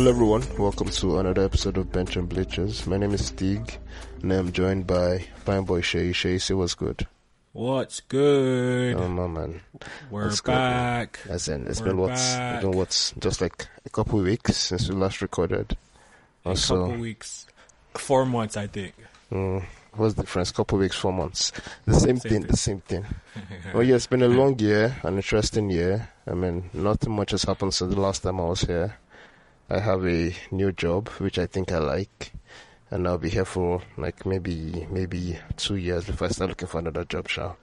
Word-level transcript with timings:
Hello 0.00 0.12
everyone, 0.12 0.42
welcome 0.56 0.88
to 0.88 1.18
another 1.18 1.44
episode 1.44 1.76
of 1.76 1.92
Bench 1.92 2.16
and 2.16 2.26
Bleachers. 2.26 2.86
My 2.86 2.96
name 2.96 3.12
is 3.12 3.26
Stig, 3.26 3.76
and 4.22 4.32
I'm 4.32 4.50
joined 4.50 4.86
by 4.86 5.26
fine 5.44 5.64
boy 5.64 5.82
Shay. 5.82 6.12
Shay, 6.12 6.38
say 6.38 6.54
what's 6.54 6.72
good? 6.72 7.06
What's 7.52 8.00
good? 8.00 8.94
Oh 8.96 9.08
my 9.10 9.26
man, 9.26 9.60
We're 10.10 10.24
what's 10.24 10.40
good, 10.40 10.52
back. 10.52 11.20
as 11.28 11.48
in 11.48 11.66
it's 11.66 11.80
We're 11.80 11.88
been 11.88 11.98
what's 11.98 12.34
back. 12.34 12.62
been 12.62 12.70
what's 12.70 13.12
just 13.18 13.42
like 13.42 13.68
a 13.84 13.90
couple 13.90 14.18
weeks 14.20 14.56
since 14.56 14.88
we 14.88 14.94
last 14.94 15.20
recorded. 15.20 15.76
A 16.46 16.48
Also, 16.48 16.86
couple 16.86 17.00
weeks, 17.02 17.46
four 17.92 18.24
months, 18.24 18.56
I 18.56 18.68
think. 18.68 18.94
mm, 19.30 19.62
what's 19.96 20.14
the 20.14 20.22
difference? 20.22 20.50
Couple 20.50 20.78
weeks, 20.78 20.96
four 20.96 21.12
months, 21.12 21.52
the 21.84 21.92
same, 21.92 22.16
Same 22.16 22.16
thing, 22.16 22.30
thing. 22.40 22.50
the 22.50 22.56
same 22.56 22.80
thing. 22.80 23.04
well, 23.74 23.82
yeah, 23.82 23.96
it's 23.96 24.06
been 24.06 24.22
a 24.22 24.28
long 24.28 24.58
year, 24.60 24.96
an 25.02 25.16
interesting 25.16 25.68
year. 25.68 26.08
I 26.26 26.32
mean, 26.32 26.70
not 26.72 27.06
much 27.06 27.32
has 27.32 27.42
happened 27.42 27.74
since 27.74 27.94
the 27.94 28.00
last 28.00 28.22
time 28.22 28.40
I 28.40 28.44
was 28.44 28.62
here. 28.62 28.96
I 29.70 29.78
have 29.78 30.04
a 30.06 30.34
new 30.50 30.72
job, 30.72 31.08
which 31.18 31.38
I 31.38 31.46
think 31.46 31.70
I 31.72 31.78
like, 31.78 32.32
and 32.90 33.06
I'll 33.06 33.18
be 33.18 33.28
here 33.30 33.44
for 33.44 33.80
like 33.96 34.26
maybe 34.26 34.86
maybe 34.90 35.38
two 35.56 35.76
years 35.76 36.04
before 36.04 36.26
I 36.26 36.30
start 36.30 36.50
looking 36.50 36.68
for 36.68 36.78
another 36.80 37.04
job, 37.04 37.28
Sha, 37.28 37.54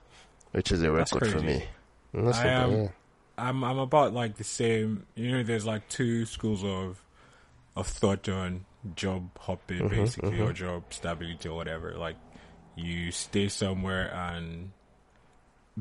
which 0.51 0.71
is 0.71 0.81
a 0.83 0.91
record 0.91 1.27
for 1.27 1.39
me. 1.41 1.65
And 2.13 2.27
that's 2.27 2.37
I 2.39 2.47
am, 2.47 2.71
yeah. 2.71 2.87
I'm 3.37 3.63
I'm 3.63 3.79
about 3.79 4.13
like 4.13 4.37
the 4.37 4.43
same. 4.45 5.05
You 5.15 5.31
know, 5.31 5.43
there's 5.43 5.65
like 5.65 5.87
two 5.89 6.25
schools 6.25 6.63
of 6.63 7.03
of 7.75 7.87
thought 7.87 8.27
on 8.29 8.65
job 8.95 9.29
hopping, 9.39 9.81
Mhm, 9.81 9.89
basically, 9.89 10.31
mhm. 10.37 10.49
or 10.49 10.53
job 10.53 10.83
stability 10.91 11.49
or 11.49 11.55
whatever. 11.57 11.93
Like 11.97 12.15
you 12.75 13.11
stay 13.11 13.49
somewhere 13.49 14.13
and 14.13 14.71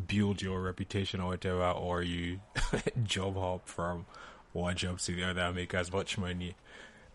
build 0.06 0.42
your 0.42 0.60
reputation 0.60 1.20
or 1.20 1.28
whatever, 1.28 1.70
or 1.70 2.02
you 2.02 2.40
job 3.04 3.36
hop 3.36 3.68
from 3.68 4.06
one 4.52 4.74
job 4.76 4.98
to 5.00 5.12
the 5.14 5.24
other 5.24 5.40
and 5.42 5.56
make 5.56 5.74
as 5.74 5.92
much 5.92 6.16
money 6.18 6.54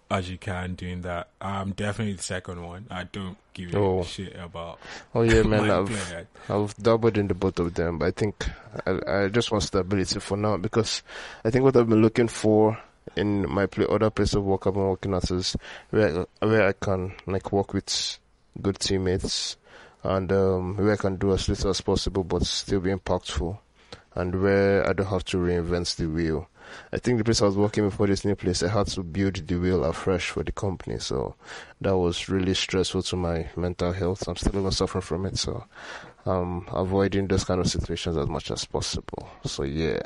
as 0.09 0.29
you 0.29 0.37
can 0.37 0.75
doing 0.75 1.01
that. 1.01 1.29
I'm 1.39 1.71
definitely 1.71 2.15
the 2.15 2.23
second 2.23 2.61
one. 2.61 2.85
I 2.91 3.05
don't 3.05 3.37
give 3.53 3.73
a 3.73 3.77
Oh. 3.77 4.03
shit 4.03 4.35
about 4.37 4.79
Oh 5.15 5.21
yeah, 5.21 5.41
man, 5.43 5.69
I've. 5.71 6.27
I've 6.49 6.75
doubled 6.75 7.17
in 7.17 7.27
the 7.29 7.33
both 7.33 7.59
of 7.59 7.73
them, 7.73 7.97
but 7.99 8.05
I 8.07 8.11
think 8.11 8.45
I, 8.85 8.99
I 9.07 9.27
just 9.29 9.51
want 9.51 9.63
stability 9.63 10.19
for 10.19 10.35
now 10.37 10.57
because 10.57 11.01
I 11.45 11.49
think 11.49 11.63
what 11.63 11.77
I've 11.77 11.87
been 11.87 12.01
looking 12.01 12.27
for 12.27 12.77
in 13.15 13.49
my 13.49 13.65
pla 13.65 13.85
other 13.85 14.09
place 14.09 14.33
of 14.35 14.43
work 14.43 14.67
I've 14.67 14.73
been 14.73 14.83
working 14.83 15.13
at 15.13 15.31
is 15.31 15.55
where 15.91 16.25
where 16.39 16.67
I 16.67 16.73
can 16.73 17.13
like 17.25 17.51
work 17.53 17.73
with 17.73 18.19
good 18.61 18.79
teammates 18.79 19.55
and 20.03 20.31
um, 20.31 20.75
where 20.77 20.93
I 20.93 20.97
can 20.97 21.15
do 21.15 21.31
as 21.31 21.47
little 21.47 21.69
as 21.69 21.79
possible 21.81 22.23
but 22.25 22.45
still 22.45 22.79
be 22.81 22.91
impactful 22.93 23.57
and 24.15 24.41
where 24.41 24.87
I 24.87 24.91
don't 24.93 25.07
have 25.07 25.23
to 25.25 25.37
reinvent 25.37 25.95
the 25.95 26.07
wheel. 26.07 26.49
I 26.93 26.97
think 26.97 27.17
the 27.17 27.23
place 27.23 27.41
I 27.41 27.45
was 27.45 27.57
working 27.57 27.83
before 27.89 28.07
this 28.07 28.25
new 28.25 28.35
place, 28.35 28.63
I 28.63 28.69
had 28.69 28.87
to 28.87 29.03
build 29.03 29.35
the 29.35 29.55
wheel 29.57 29.83
afresh 29.85 30.29
for 30.29 30.43
the 30.43 30.51
company, 30.51 30.99
so 30.99 31.35
that 31.81 31.97
was 31.97 32.29
really 32.29 32.53
stressful 32.53 33.03
to 33.03 33.15
my 33.15 33.47
mental 33.55 33.91
health. 33.91 34.27
I'm 34.27 34.35
still 34.35 34.57
even 34.59 34.71
suffering 34.71 35.01
from 35.01 35.25
it, 35.25 35.37
so 35.37 35.65
I'm 36.25 36.67
avoiding 36.69 37.27
those 37.27 37.43
kind 37.43 37.59
of 37.59 37.67
situations 37.67 38.17
as 38.17 38.27
much 38.27 38.51
as 38.51 38.65
possible. 38.65 39.29
So 39.45 39.63
yeah, 39.63 39.99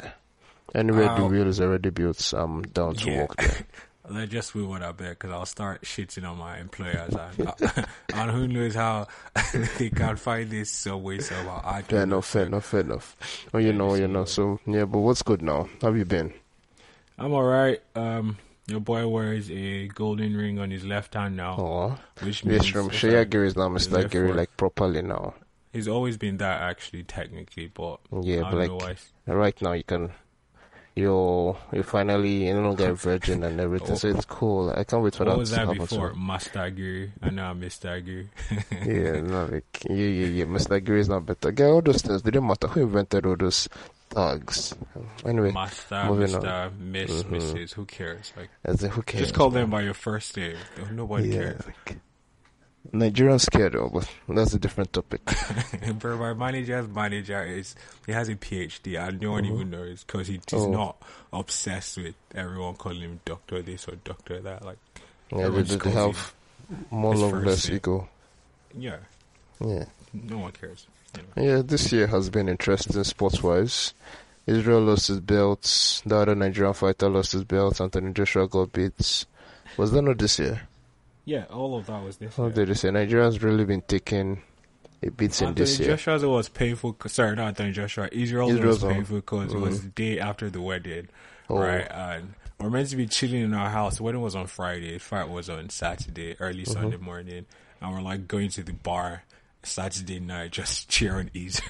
anywhere 0.74 1.10
the 1.10 1.26
wheel 1.26 1.48
is 1.48 1.60
already 1.62 1.90
built, 1.90 2.34
I'm 2.36 2.62
down 2.64 2.96
to 2.96 3.10
Yeah. 3.10 3.20
work 3.20 3.36
there. 3.38 3.58
Let's 4.08 4.32
just 4.32 4.54
move 4.54 4.70
on 4.70 4.82
there 4.98 5.10
because 5.16 5.32
I'll 5.32 5.48
start 5.48 5.82
shitting 5.82 6.30
on 6.30 6.38
my 6.38 6.60
employers 6.60 7.16
and, 7.16 7.50
and 8.14 8.32
who 8.32 8.48
knows 8.48 8.76
how 8.76 9.08
they 9.80 9.90
can 9.90 10.16
find 10.16 10.48
this 10.52 10.70
some 10.70 11.02
way. 11.02 11.16
I 11.18 11.82
don't 11.82 11.90
Fair 11.90 12.04
enough, 12.04 12.26
fair 12.28 12.46
enough, 12.46 12.66
fair 12.66 12.80
enough. 12.82 13.16
Oh, 13.52 13.58
you 13.58 13.72
Yeah, 13.72 13.78
know, 13.80 13.96
you 13.96 14.08
know. 14.08 14.26
So 14.26 14.60
yeah, 14.68 14.86
but 14.86 15.00
what's 15.00 15.24
good 15.24 15.42
now? 15.42 15.68
How 15.82 15.88
have 15.88 15.98
you 15.98 16.06
been? 16.06 16.32
I'm 17.18 17.34
alright. 17.34 17.82
Um, 17.96 18.38
your 18.68 18.80
boy 18.80 19.08
wears 19.08 19.50
a 19.52 19.88
golden 19.88 20.36
ring 20.36 20.60
on 20.60 20.72
his 20.72 20.84
left 20.84 21.14
hand 21.14 21.38
now, 21.38 21.56
Oh, 21.58 21.98
which 22.26 22.44
means 22.44 22.68
from 22.68 22.88
if 22.88 22.94
Shea 22.96 23.20
I- 23.20 23.24
Gary 23.26 23.48
is 23.48 23.56
now 23.56 23.70
Mr. 23.70 24.10
Gary 24.10 24.34
like 24.34 24.56
properly 24.58 25.02
now. 25.02 25.34
he's 25.72 25.88
always 25.88 26.18
been 26.18 26.38
that 26.38 26.62
actually, 26.62 27.04
technically, 27.04 27.68
but 27.74 28.00
Yeah, 28.22 28.42
but 28.52 28.70
like 28.70 28.98
right 29.28 29.62
now 29.62 29.74
you 29.74 29.84
can. 29.84 30.12
You're 30.98 31.58
you're 31.74 31.84
finally 31.84 32.50
no 32.54 32.62
longer 32.62 32.92
a 32.92 32.94
virgin 33.10 33.44
and 33.44 33.60
everything, 33.60 33.98
so 33.98 34.08
it's 34.08 34.24
cool. 34.24 34.70
I 34.70 34.86
can't 34.86 35.04
wait 35.04 35.14
for 35.14 35.26
What 35.26 35.32
that 35.34 35.38
was 35.38 35.52
that 35.52 35.68
before? 35.76 36.14
Master 36.14 36.70
Guru, 36.70 37.10
and 37.22 37.36
now 37.36 37.54
Mr. 37.54 38.00
Guru. 38.04 38.28
yeah, 38.72 39.20
no, 39.30 39.44
like 39.52 39.84
yeah, 39.90 39.96
yeah, 39.96 40.28
yeah. 40.28 40.46
Mr. 40.46 40.82
Gary 40.82 41.02
is 41.02 41.10
not 41.10 41.26
better. 41.26 41.52
Get 41.52 41.66
all 41.68 41.82
those 41.82 42.02
things. 42.02 42.22
They 42.22 42.32
didn't 42.32 42.48
matter 42.48 42.70
who 42.70 42.84
invented 42.84 43.26
all 43.26 43.36
those 43.36 43.68
tags. 44.16 44.74
Anyway, 45.26 45.52
Master, 45.52 46.04
moving 46.06 46.28
Mr., 46.28 46.78
Miss, 46.80 47.24
Mhm. 47.24 47.30
Mrs. 47.42 47.74
Who 47.74 47.86
cares? 47.86 48.32
Like, 48.38 48.50
as 48.64 48.84
in, 48.84 48.92
who 48.92 49.02
cares? 49.02 49.24
just 49.26 49.36
call 49.36 49.50
them 49.50 49.70
by 49.70 49.82
your 49.82 49.94
first 49.94 50.36
name. 50.38 50.56
Nobody 50.92 51.30
yeah, 51.30 51.36
cares. 51.36 51.62
like 51.66 51.98
Nigerians 52.94 53.42
scared 53.42 53.74
though, 53.74 53.90
but 53.92 54.08
that's 54.30 54.54
a 54.54 54.60
different 54.60 54.94
topic. 54.94 55.22
But 56.00 56.18
my 56.18 56.34
manager's 56.34 56.88
manager 56.88 57.44
is 57.44 57.76
he 58.06 58.12
has 58.12 58.30
a 58.30 58.36
PhD 58.36 58.96
and 59.00 59.20
no 59.20 59.32
one 59.32 59.46
even 59.46 59.72
knows 59.72 60.04
because 60.04 60.28
he, 60.28 60.34
he's 60.50 60.62
Oh. 60.62 60.70
not 60.72 60.98
obsessed 61.34 61.98
with 61.98 62.14
everyone 62.36 62.76
calling 62.76 63.02
him 63.02 63.20
doctor 63.26 63.62
this 63.64 63.88
or 63.88 63.96
doctor 64.04 64.40
that. 64.42 64.64
Like, 64.64 64.78
Yeah, 65.36 65.50
they, 65.50 65.64
just 65.64 65.84
have 65.86 66.34
more 66.92 67.16
first 67.18 67.46
less 67.48 67.70
ego. 67.72 68.08
yeah, 68.78 68.98
Yeah. 69.60 69.86
no 70.14 70.38
one 70.38 70.52
cares. 70.52 70.86
Yeah, 71.36 71.62
this 71.64 71.92
year 71.92 72.08
has 72.08 72.30
been 72.30 72.48
interesting 72.50 73.04
sports 73.04 73.42
wise. 73.44 73.94
Israel 74.48 74.82
lost 74.82 75.08
his 75.08 75.20
belts, 75.20 76.02
the 76.06 76.16
other 76.16 76.36
Nigerian 76.36 76.74
fighter 76.74 77.10
lost 77.10 77.32
his 77.32 77.44
belt, 77.44 77.82
Anthony 77.82 78.14
Joshua 78.14 78.48
got 78.48 78.72
beats. 78.74 79.26
Was 79.78 79.92
that 79.92 80.04
not 80.04 80.18
this 80.20 80.38
year? 80.40 80.62
Yeah, 81.26 81.46
all 81.50 81.76
of 81.78 81.88
that 81.88 82.04
was 82.04 82.18
this. 82.18 82.36
How 82.36 82.44
year. 82.44 82.52
did 82.54 82.68
they 82.70 82.74
say? 82.76 82.92
Nigeria's 82.92 83.42
really 83.42 83.66
been 83.66 83.82
taking 83.82 84.42
a 85.02 85.10
beats 85.10 85.42
in 85.42 85.48
Anthony 85.50 85.66
this 85.66 85.80
year. 85.80 85.90
Joshua's 85.90 86.24
was 86.24 86.50
painful. 86.50 86.96
Sorry, 87.08 87.36
not 87.36 87.48
Anthony 87.48 87.72
Joshua. 87.72 88.08
Israel's 88.12 88.54
Israel's 88.54 88.84
was 88.84 88.94
painful 88.94 89.16
because 89.18 89.52
it 89.54 89.58
was 89.58 89.80
Mhm. 89.80 89.82
the 89.82 89.90
day 89.90 90.20
after 90.20 90.50
the 90.52 90.62
wedding, 90.62 91.08
Oh. 91.50 91.58
right? 91.58 91.88
And 91.92 92.36
we're 92.60 92.70
meant 92.70 92.90
to 92.90 92.96
be 92.96 93.08
chilling 93.08 93.42
in 93.42 93.54
our 93.56 93.72
house. 93.72 93.98
The 93.98 94.04
wedding 94.04 94.22
was 94.22 94.36
on 94.36 94.46
Friday. 94.46 95.00
Fight 95.00 95.28
was 95.28 95.50
on 95.50 95.70
Saturday, 95.70 96.36
early 96.40 96.62
Mm-hmm. 96.64 96.72
Sunday 96.72 96.98
morning, 96.98 97.46
and 97.82 97.94
we're 97.94 98.02
like 98.02 98.28
going 98.28 98.50
to 98.50 98.64
the 98.64 98.74
bar 98.74 99.24
Saturday 99.66 100.20
night, 100.20 100.52
just 100.52 100.90
cheering 100.90 101.30
Izzy. 101.34 101.62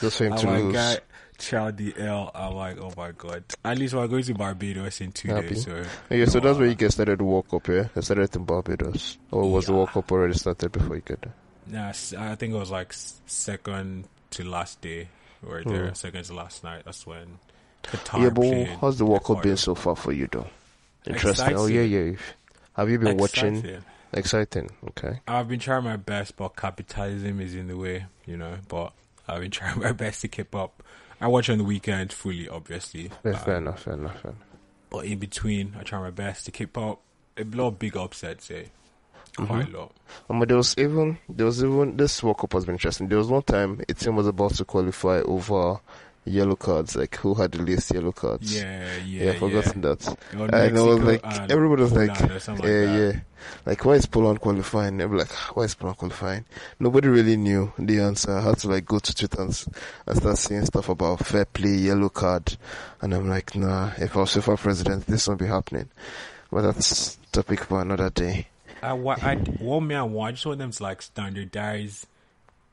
Just 0.00 0.18
for 0.18 0.28
to 0.30 0.50
lose. 0.50 0.72
guy, 0.74 0.98
child 1.38 1.76
the 1.76 1.94
L. 1.98 2.30
I'm 2.34 2.54
like, 2.54 2.78
oh 2.80 2.92
my 2.96 3.12
god. 3.12 3.44
At 3.64 3.78
least 3.78 3.94
we're 3.94 4.06
going 4.08 4.22
to 4.24 4.34
Barbados 4.34 5.00
in 5.00 5.12
two 5.12 5.28
Happy. 5.28 5.48
days. 5.48 5.64
So 5.64 5.84
Yeah, 6.10 6.24
so 6.26 6.40
that's 6.40 6.56
uh, 6.56 6.60
where 6.60 6.68
you 6.68 6.74
get 6.74 6.92
started 6.92 7.18
to 7.18 7.24
World 7.24 7.48
Cup, 7.48 7.68
yeah? 7.68 7.88
I 7.96 8.00
started 8.00 8.34
in 8.36 8.44
Barbados. 8.44 9.18
Or 9.30 9.50
was 9.50 9.66
the 9.66 9.72
Yeah. 9.72 9.76
World 9.78 9.90
Cup 9.90 10.10
already 10.12 10.34
started 10.34 10.72
before 10.72 10.96
you 10.96 11.02
get 11.02 11.20
there? 11.22 11.34
Nah, 11.66 11.88
I 11.90 12.34
think 12.34 12.54
it 12.54 12.58
was 12.58 12.70
like 12.70 12.92
second 13.26 14.08
to 14.30 14.44
last 14.44 14.80
day. 14.80 15.08
Were 15.42 15.64
there, 15.64 15.88
Hmm. 15.88 15.94
second 15.94 16.24
to 16.24 16.34
last 16.34 16.62
night. 16.62 16.82
That's 16.84 17.04
when 17.06 17.38
Qatar 17.82 18.22
yeah, 18.22 18.30
but 18.30 18.78
how's 18.80 18.98
the 18.98 19.04
World 19.04 19.24
Cup 19.24 19.42
been 19.42 19.56
so 19.56 19.74
far 19.74 19.96
for 19.96 20.12
you, 20.12 20.28
though? 20.30 20.46
Interesting. 21.04 21.56
Oh, 21.56 21.66
yeah, 21.66 21.80
yeah. 21.82 22.12
Have 22.76 22.88
you 22.88 22.98
been 23.00 23.16
watching? 23.16 23.82
Exciting. 24.12 24.70
Okay. 24.88 25.20
I've 25.26 25.48
been 25.48 25.60
trying 25.60 25.84
my 25.84 25.96
best, 25.96 26.36
but 26.36 26.56
capitalism 26.56 27.40
is 27.40 27.54
in 27.54 27.68
the 27.68 27.76
way, 27.76 28.06
you 28.26 28.36
know. 28.36 28.56
But 28.68 28.92
I've 29.26 29.40
been 29.40 29.50
trying 29.58 29.80
my 29.80 29.92
best 29.92 30.20
to 30.22 30.28
keep 30.28 30.54
up. 30.54 30.82
I 31.20 31.28
watch 31.28 31.48
on 31.48 31.58
the 31.58 31.64
weekend 31.64 32.12
fully, 32.12 32.48
obviously. 32.48 33.10
Yeah, 33.24 33.38
fair 33.38 33.56
enough, 33.56 33.82
fair 33.82 33.94
enough, 33.94 34.20
fair 34.20 34.32
enough. 34.32 34.46
but 34.90 35.04
in 35.04 35.18
between, 35.18 35.76
I 35.78 35.82
try 35.84 36.00
my 36.00 36.10
best 36.10 36.44
to 36.46 36.50
keep 36.50 36.76
up. 36.76 37.00
A 37.36 37.44
lot 37.44 37.68
of 37.68 37.78
big 37.78 37.96
upsets, 37.96 38.50
eh? 38.50 38.64
Quite 39.36 39.72
a 39.72 39.78
lot. 39.78 39.92
Um, 40.28 40.40
but 40.40 40.48
there 40.48 40.58
was 40.58 40.76
even 40.76 41.16
there 41.28 41.46
was 41.46 41.64
even 41.64 41.96
this 41.96 42.22
World 42.22 42.38
Cup 42.38 42.52
has 42.52 42.66
been 42.66 42.74
interesting. 42.74 43.08
There 43.08 43.16
was 43.16 43.28
one 43.28 43.42
time 43.42 43.80
a 43.88 43.94
team 43.94 44.16
was 44.16 44.26
about 44.26 44.54
to 44.56 44.64
qualify 44.66 45.20
over 45.20 45.80
yellow 46.24 46.54
cards, 46.56 46.94
like 46.96 47.16
who 47.16 47.34
had 47.34 47.52
the 47.52 47.62
least 47.62 47.92
yellow 47.92 48.12
cards. 48.12 48.54
Yeah, 48.54 48.86
yeah, 49.06 49.24
yeah, 49.24 49.30
I've 49.30 49.38
forgotten 49.38 49.80
that. 49.82 50.00
It 50.32 50.38
was 50.38 50.50
And 50.52 50.78
I 50.78 50.82
was 50.82 51.00
like, 51.00 51.50
everybody 51.50 51.82
was 51.82 51.92
like, 51.92 52.14
Poland 52.14 52.32
or 52.32 52.34
yeah, 52.34 52.40
like 52.50 52.60
that. 52.62 53.14
yeah, 53.14 53.20
like 53.66 53.84
why 53.84 53.92
is 53.94 54.06
Poland 54.06 54.40
qualifying? 54.40 54.98
They 54.98 55.06
were 55.06 55.18
like, 55.18 55.32
why 55.56 55.64
is 55.64 55.74
Poland 55.74 55.98
qualifying? 55.98 56.44
Nobody 56.78 57.08
really 57.08 57.36
knew 57.36 57.72
the 57.78 58.00
answer. 58.00 58.36
I 58.36 58.40
had 58.42 58.58
to 58.58 58.68
like 58.68 58.84
go 58.86 58.98
to 59.00 59.14
Twitter 59.14 59.42
and, 59.42 59.64
and 60.06 60.16
start 60.16 60.38
saying 60.38 60.66
stuff 60.66 60.88
about 60.88 61.26
fair 61.26 61.44
play, 61.44 61.70
yellow 61.74 62.08
card, 62.08 62.56
and 63.00 63.12
I'm 63.14 63.28
like, 63.28 63.56
nah, 63.56 63.90
if 63.98 64.16
I 64.16 64.20
was 64.20 64.34
FIFA 64.34 64.58
president, 64.58 65.06
this 65.06 65.26
won't 65.26 65.40
be 65.40 65.46
happening. 65.46 65.88
But 66.52 66.62
that's 66.62 67.16
topic 67.32 67.64
for 67.64 67.80
another 67.80 68.10
day. 68.10 68.46
I, 68.82 68.92
wa- 68.92 69.16
I, 69.22 69.36
one 69.36 69.86
me, 69.86 69.94
I 69.94 70.02
want, 70.02 70.28
I 70.28 70.32
just 70.32 70.44
want 70.46 70.58
them 70.58 70.70
to 70.70 70.82
like 70.82 71.02
standardize 71.02 72.06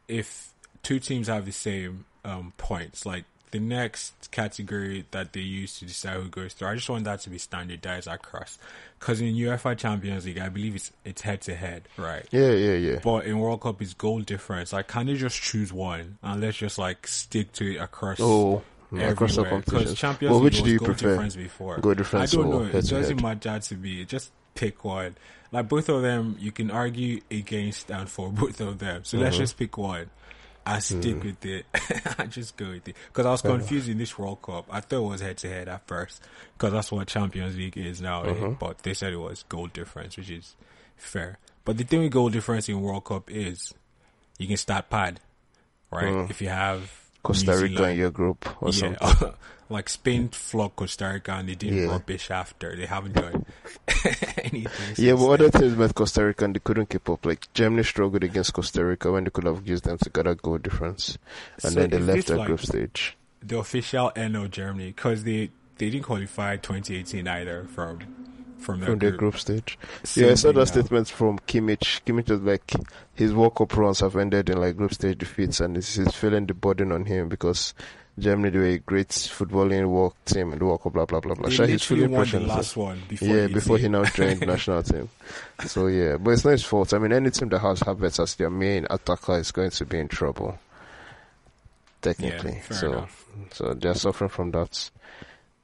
if 0.08 0.54
two 0.84 1.00
teams 1.00 1.28
have 1.28 1.46
the 1.46 1.52
same 1.52 2.06
um, 2.26 2.52
points, 2.58 3.06
like 3.06 3.26
the 3.52 3.60
next 3.60 4.30
category 4.32 5.06
that 5.12 5.34
they 5.34 5.40
use 5.42 5.80
to 5.80 5.86
decide 5.86 6.18
who 6.18 6.30
goes 6.30 6.54
through. 6.54 6.68
I 6.68 6.76
just 6.76 6.90
want 6.90 7.04
that 7.06 7.22
to 7.22 7.30
be 7.30 7.38
standardized 7.38 8.08
across. 8.08 8.58
Because 9.00 9.22
in 9.22 9.34
UEFA 9.34 9.78
Champions 9.78 10.26
League, 10.26 10.40
I 10.40 10.50
believe 10.50 10.76
it's 10.76 10.92
it's 11.06 11.22
head 11.22 11.42
to 11.42 11.56
head, 11.56 11.84
right? 11.98 12.26
Yeah, 12.32 12.52
yeah, 12.52 12.74
yeah. 12.74 13.00
But 13.04 13.26
in 13.26 13.40
World 13.40 13.62
Cup, 13.62 13.82
it's 13.82 13.94
goal 13.94 14.20
difference. 14.22 14.74
Like, 14.74 14.88
can 14.88 15.08
they 15.08 15.16
just 15.16 15.42
choose 15.42 15.72
one 15.74 16.18
and 16.22 16.42
let's 16.42 16.58
just 16.58 16.78
like 16.78 17.08
stick 17.08 17.52
to 17.54 17.74
it 17.76 17.78
across 17.78 18.20
Oh, 18.20 18.62
across 18.92 19.38
all 19.38 19.46
competitions. 19.46 19.98
Champions 19.98 20.32
Well, 20.32 20.40
League 20.42 20.54
which 20.54 20.64
do 20.64 20.70
you 20.72 20.80
goal 20.80 20.88
prefer? 20.88 21.10
difference 21.12 21.36
before. 21.36 21.78
Goal 21.80 21.94
difference 21.96 22.34
I 22.34 22.38
don't 22.38 22.50
know. 22.50 22.64
It 22.64 22.86
doesn't 22.88 23.22
matter 23.22 23.60
to 23.60 23.76
me. 23.76 24.04
Just 24.06 24.32
pick 24.56 24.84
one. 24.84 25.16
Like 25.52 25.68
both 25.70 25.90
of 25.90 26.02
them, 26.04 26.36
you 26.40 26.52
can 26.52 26.70
argue 26.70 27.22
against 27.32 27.90
and 27.90 28.08
for 28.10 28.30
both 28.32 28.60
of 28.62 28.80
them. 28.80 29.04
So 29.06 29.16
Mm-hmm. 29.18 29.24
let's 29.24 29.38
just 29.38 29.58
pick 29.58 29.78
one. 29.78 30.10
I 30.76 30.80
stick 30.80 31.24
with 31.24 31.46
it. 31.46 31.66
I 32.20 32.26
just 32.28 32.56
go 32.58 32.70
with 32.70 32.88
it 32.88 32.96
because 33.08 33.26
I 33.26 33.32
was 33.32 33.42
confused 33.42 33.90
in 33.90 33.98
this 33.98 34.18
World 34.18 34.42
Cup. 34.42 34.66
I 34.70 34.80
thought 34.82 34.98
it 34.98 35.10
was 35.10 35.22
head 35.22 35.38
to 35.40 35.50
head 35.50 35.68
at 35.68 35.88
first 35.88 36.22
because 36.58 36.74
that's 36.74 36.92
what 36.92 37.08
Champions 37.08 37.58
League 37.58 37.78
is 37.78 38.02
now. 38.02 38.24
eh? 38.24 38.34
Mm-hmm. 38.34 38.54
But 38.60 38.80
they 38.80 38.94
said 38.94 39.14
it 39.14 39.18
was 39.18 39.44
goal 39.50 39.68
difference, 39.68 40.16
which 40.18 40.30
is 40.30 40.56
fair. 40.96 41.40
But 41.66 41.78
the 41.78 41.84
thing 41.84 42.02
with 42.02 42.12
goal 42.12 42.30
difference 42.30 42.70
in 42.70 42.82
World 42.82 43.06
Cup 43.06 43.30
is 43.32 43.74
you 44.38 44.48
can 44.48 44.58
start 44.58 44.90
pad, 44.90 45.20
right? 45.92 46.30
If 46.30 46.42
you 46.42 46.50
have 46.50 46.80
Mm. 46.82 47.09
Costa 47.24 47.52
Rica 47.52 47.68
Zealand- 47.76 47.92
in 47.94 47.98
your 48.00 48.12
group 48.12 48.48
or 48.62 48.70
yeah, 48.70 48.96
something. 48.98 49.34
like 49.70 49.88
Spain 49.90 50.30
flogged 50.30 50.76
Costa 50.78 51.12
Rica 51.14 51.34
and 51.34 51.50
they 51.50 51.56
did 51.56 51.74
Yeah. 51.74 51.86
rubbish 51.88 52.32
after. 52.32 52.76
They 52.76 52.86
haven't 52.86 53.14
done 53.14 53.46
anything. 54.38 54.96
Yeah, 54.98 55.14
but 55.14 55.28
other 55.28 55.50
teams 55.52 55.76
met 55.78 55.94
Costa 55.96 56.26
Rica 56.26 56.46
and 56.46 56.56
they 56.56 56.60
couldn't 56.60 56.90
keep 56.90 57.10
up. 57.10 57.26
Like 57.26 57.52
Germany 57.54 57.84
struggled 57.84 58.24
against 58.24 58.54
Costa 58.54 58.84
Rica 58.86 59.12
when 59.12 59.26
they 59.26 59.30
could 59.30 59.46
have 59.46 59.68
used 59.68 59.84
them 59.86 59.98
to 60.00 60.10
get 60.10 60.28
a 60.28 60.36
goal 60.36 60.58
difference, 60.58 61.18
and 61.64 61.74
So 61.74 61.80
then 61.80 61.90
they 61.90 62.00
left 62.00 62.28
their 62.28 62.38
like 62.38 62.48
group 62.48 62.62
stage. 62.62 63.16
the 63.44 63.58
official 63.60 64.12
end 64.16 64.36
of 64.36 64.50
Germany 64.52 64.88
because 64.88 65.24
they 65.24 65.52
they 65.78 65.90
didn't 65.90 66.04
qualify 66.06 66.58
2018 66.58 67.28
either 67.28 67.66
from 67.74 68.00
from 68.60 68.82
from 68.82 69.00
their 69.00 69.12
group. 69.12 69.38
stage. 69.38 69.78
Same 70.04 70.26
yeah, 70.26 70.32
I 70.32 70.36
saw 70.36 70.52
that 70.52 70.68
statement 70.68 71.10
from 71.10 71.40
Kimmich. 71.40 72.02
Kimmich 72.06 72.30
was 72.30 72.42
like, 72.42 72.72
his 73.16 73.34
World 73.34 73.56
Cup 73.56 73.76
runs 73.78 74.00
have 74.02 74.16
ended 74.16 74.50
in 74.50 74.60
like 74.60 74.78
group 74.78 74.94
stage 74.94 75.18
defeats, 75.18 75.60
and 75.60 75.76
he's, 75.76 75.96
he's 75.96 76.14
feeling 76.16 76.46
the 76.46 76.54
burden 76.54 76.92
on 76.92 77.06
him 77.06 77.30
because 77.30 77.74
Germany 78.18 78.50
they 78.50 78.60
were 78.60 78.66
a 78.66 78.78
great 78.80 79.08
footballing 79.10 79.88
work 79.90 80.14
team 80.26 80.52
in 80.52 80.60
the 80.60 80.66
World 80.66 80.82
Cup. 80.84 80.92
Blah 80.94 81.06
blah 81.06 81.20
blah 81.22 81.36
blah. 81.36 81.48
They 81.50 81.56
Sure, 81.56 81.68
he's 81.68 81.84
feeling 81.86 82.12
won 82.12 82.26
the 82.26 82.32
pressure. 82.32 82.46
last 82.46 82.76
one 82.76 83.02
before. 83.08 83.28
yeah, 83.30 83.48
he 83.48 83.54
before 83.54 83.78
he 83.78 83.88
now 83.88 84.04
joined 84.04 84.42
the 84.42 84.46
national 84.48 84.84
team. 84.84 85.08
So 85.66 85.88
yeah, 85.88 86.18
but 86.18 86.32
it's 86.32 86.44
not 86.44 86.52
his 86.52 86.66
fault. 86.66 86.94
I 86.94 86.98
mean, 87.00 87.14
any 87.14 87.30
team 87.32 87.48
that 87.50 87.60
has 87.60 87.80
Havertz 87.80 88.22
as 88.22 88.36
their 88.36 88.50
main 88.50 88.86
attacker 88.90 89.38
is 89.40 89.52
going 89.52 89.70
to 89.72 89.86
be 89.86 90.00
in 90.00 90.08
trouble. 90.10 90.60
Technically, 92.02 92.62
Yeah, 92.70 92.76
so 92.78 92.92
enough. 92.94 93.26
so 93.52 93.74
they're 93.74 93.94
suffering 93.94 94.30
from 94.30 94.52
that. 94.52 94.90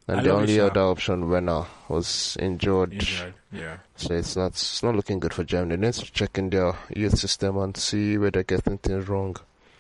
And 0.08 0.20
I 0.20 0.24
the 0.24 0.32
only 0.34 0.60
other 0.60 0.82
option, 0.82 1.30
Werner, 1.30 1.66
was 1.90 2.38
injured. 2.40 2.94
Injured. 2.94 3.34
Yeah. 3.52 3.78
So 3.96 4.14
it's 4.14 4.36
not 4.36 4.52
it's 4.52 4.84
not 4.84 4.96
looking 4.96 5.20
good 5.20 5.34
for 5.34 5.44
Germany. 5.44 5.76
They 5.78 5.88
need 5.88 5.94
to 5.96 6.12
check 6.12 6.38
in 6.38 6.52
their 6.52 6.76
youth 6.96 7.18
system 7.18 7.58
and 7.58 7.76
see 7.76 8.18
where 8.18 8.30
they're 8.30 8.44
getting 8.44 8.78
things 8.78 9.08
wrong. 9.08 9.36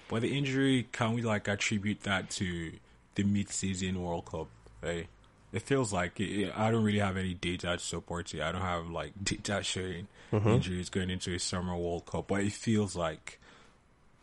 But 0.07 0.21
the 0.23 0.35
injury, 0.37 0.87
can 0.91 1.13
we 1.13 1.21
like 1.21 1.47
attribute 1.47 2.01
that 2.01 2.29
to 2.31 2.71
the 3.15 3.23
mid-season 3.23 4.01
World 4.01 4.25
Cup? 4.25 4.47
Hey, 4.81 5.07
it 5.53 5.61
feels 5.61 5.93
like 5.93 6.19
it, 6.19 6.51
I 6.55 6.71
don't 6.71 6.83
really 6.83 6.99
have 6.99 7.17
any 7.17 7.33
data 7.35 7.77
to 7.77 7.79
support 7.79 8.33
it. 8.33 8.41
I 8.41 8.51
don't 8.51 8.61
have 8.61 8.89
like 8.89 9.11
data 9.23 9.61
showing 9.63 10.07
Mm-hmm. 10.33 10.49
injuries 10.49 10.89
going 10.89 11.11
into 11.11 11.33
a 11.35 11.39
summer 11.39 11.77
World 11.77 12.07
Cup, 12.07 12.27
but 12.27 12.41
it 12.41 12.51
feels 12.51 12.95
like 12.95 13.39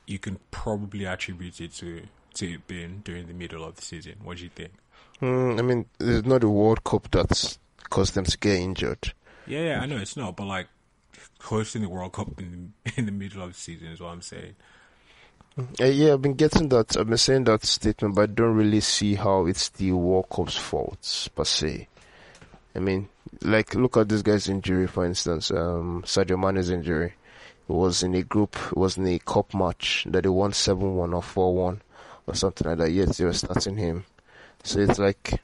you 0.07 0.19
can 0.19 0.41
probably 0.51 1.07
attribute 1.07 1.61
it 1.61 1.73
to 1.75 2.03
to 2.35 2.55
it 2.55 2.67
being 2.67 3.03
during 3.05 3.29
the 3.29 3.33
middle 3.33 3.65
of 3.65 3.77
the 3.77 3.83
season. 3.83 4.15
What 4.23 4.39
do 4.39 4.43
you 4.45 4.51
think? 4.51 4.73
Hmm, 5.21 5.57
I 5.59 5.63
mean, 5.63 5.87
it's 6.01 6.27
not 6.27 6.41
the 6.41 6.49
World 6.49 6.83
Cup 6.85 7.09
that's 7.11 7.59
caused 7.91 8.15
them 8.15 8.25
to 8.25 8.39
get 8.39 8.59
injured. 8.59 9.13
Yeah, 9.47 9.61
yeah, 9.61 9.81
I 9.81 9.87
know 9.87 9.99
it's 9.99 10.17
not, 10.17 10.37
but 10.37 10.47
like 10.47 10.69
hosting 11.41 11.83
the 11.83 11.89
World 11.89 12.13
Cup 12.13 12.41
in 12.41 12.73
in 12.97 13.07
the 13.07 13.13
middle 13.13 13.43
of 13.43 13.53
the 13.53 13.59
season 13.59 13.89
is 13.89 14.01
what 14.01 14.09
I'm 14.09 14.23
saying. 14.23 14.57
Uh, 15.59 15.85
yeah, 15.85 16.15
I've 16.15 16.23
been 16.23 16.35
getting 16.35 16.71
that. 16.71 16.97
I've 16.97 17.09
been 17.09 17.19
saying 17.19 17.45
that 17.45 17.65
statement, 17.65 18.15
but 18.15 18.23
I 18.23 18.27
don't 18.27 18.55
really 18.55 18.81
see 18.81 19.15
how 19.15 19.47
it's 19.47 19.69
the 19.69 19.93
World 19.93 20.27
Cup's 20.31 20.57
fault 20.57 21.29
per 21.35 21.45
se. 21.45 21.89
I 22.75 22.79
mean, 22.79 23.09
like 23.43 23.75
look 23.75 23.97
at 23.97 24.09
this 24.09 24.23
guy's 24.23 24.49
injury, 24.49 24.87
for 24.87 25.05
instance. 25.05 25.51
Um, 25.51 26.03
Sadio 26.07 26.39
Mane's 26.39 26.71
injury. 26.71 27.15
It 27.69 27.73
was 27.73 28.03
in 28.03 28.15
a 28.15 28.23
group. 28.23 28.57
It 28.71 28.77
was 28.77 28.97
in 28.97 29.07
a 29.07 29.19
cup 29.19 29.55
match 29.55 30.07
that 30.09 30.23
they 30.23 30.29
won 30.29 30.53
seven 30.53 30.97
one 30.97 31.15
or 31.15 31.23
four 31.23 31.55
one 31.55 31.83
or 32.27 32.35
something 32.35 32.67
like 32.69 32.79
that. 32.79 32.91
Yet 32.91 33.11
they 33.11 33.25
were 33.25 33.33
starting 33.33 33.77
him. 33.77 34.05
So 34.63 34.81
it's 34.81 34.99
like 34.99 35.41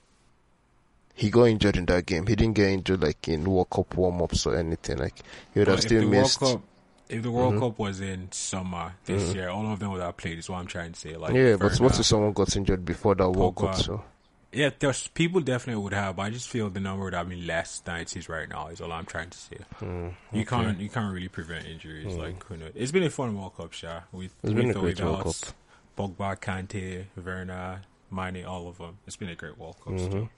he 1.15 1.31
got 1.31 1.44
injured 1.44 1.76
in 1.76 1.87
that 1.87 2.06
game. 2.06 2.26
He 2.26 2.37
didn't 2.37 2.55
get 2.55 2.69
injured 2.70 3.03
like 3.03 3.26
in 3.29 3.44
World 3.44 3.70
Cup 3.70 3.94
warm 3.94 4.23
ups 4.23 4.47
or 4.47 4.56
anything. 4.56 4.99
Like 4.99 5.15
he 5.53 5.61
would 5.61 5.69
have 5.69 5.81
still 5.82 6.06
missed. 6.09 6.38
Cup, 6.38 6.61
if 7.09 7.23
the 7.23 7.31
World 7.31 7.55
Mhm. 7.55 7.61
Cup 7.61 7.79
was 7.79 8.00
in 8.00 8.31
summer 8.32 8.94
this 9.06 9.35
year, 9.35 9.49
all 9.49 9.73
of 9.73 9.79
them 9.81 9.91
would 9.93 10.00
have 10.00 10.17
played. 10.17 10.38
Is 10.38 10.49
what 10.49 10.59
I'm 10.59 10.67
trying 10.67 10.93
to 10.93 11.00
say. 11.00 11.17
Like, 11.17 11.35
yeah, 11.35 11.56
but 11.56 11.79
what 11.81 11.99
if 11.99 12.06
someone 12.06 12.32
got 12.32 12.55
injured 12.56 12.85
before 12.85 13.15
that 13.17 13.31
World 13.31 13.56
Cup? 13.56 13.75
So 13.76 14.05
Yeah, 14.53 14.70
there's 14.79 15.09
people 15.09 15.41
definitely 15.43 15.82
would 15.82 15.93
have, 15.93 16.17
but 16.17 16.23
I 16.23 16.31
just 16.31 16.49
feel 16.49 16.70
the 16.70 16.81
number 16.81 17.05
would 17.05 17.12
have 17.15 17.29
been 17.29 17.47
less 17.47 17.81
than 17.81 17.97
it 18.00 18.17
is 18.17 18.29
right 18.31 18.49
now. 18.49 18.69
Is 18.69 18.81
all 18.81 18.93
I'm 18.93 19.05
trying 19.05 19.29
to 19.31 19.37
say. 19.38 19.59
mm, 19.81 20.15
You 20.32 20.47
can't 20.47 20.79
you 20.81 20.88
can't 20.88 21.12
really 21.12 21.29
prevent 21.29 21.67
injuries. 21.67 22.15
Like 22.15 22.43
who 22.44 22.56
knows? 22.56 22.73
It's 22.76 22.93
been 22.93 23.03
a 23.03 23.11
fun 23.11 23.37
World 23.37 23.56
Cup, 23.56 23.73
Sha. 23.73 24.00
With 24.12 24.26
It's 24.26 24.43
with 24.44 24.56
been 24.56 24.70
a 24.70 24.75
great 24.75 25.00
World 25.03 25.25
without 25.26 25.55
Pogba, 25.99 26.41
Kante, 26.41 27.06
Werner, 27.23 27.81
Mane, 28.10 28.44
all 28.44 28.69
of 28.69 28.78
them. 28.78 28.99
It's 29.06 29.16
been 29.16 29.28
a 29.28 29.34
great 29.34 29.58
World 29.58 29.76
Cup. 29.84 29.94
Mhm. 29.94 30.28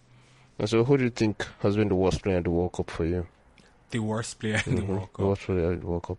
And 0.59 0.69
so, 0.69 0.85
who 0.85 0.99
do 0.99 1.05
you 1.05 1.11
think 1.11 1.47
has 1.61 1.77
been 1.77 1.89
the 1.89 1.95
worst 1.95 2.23
player 2.23 2.37
in 2.39 2.43
the 2.43 2.51
World 2.51 2.73
Cup 2.73 2.91
for 2.91 3.05
you? 3.05 3.27
The 3.91 3.99
worst 4.01 4.39
player 4.39 4.61
in 4.67 4.77
the 4.77 4.83
Mhm. 4.83 4.87
World 4.89 5.03
The 5.13 5.17
Cup. 5.17 5.27
worst 5.27 5.43
player 5.43 5.73
in 5.73 5.81
the 5.81 5.87
World 5.87 6.03
Cup. 6.03 6.19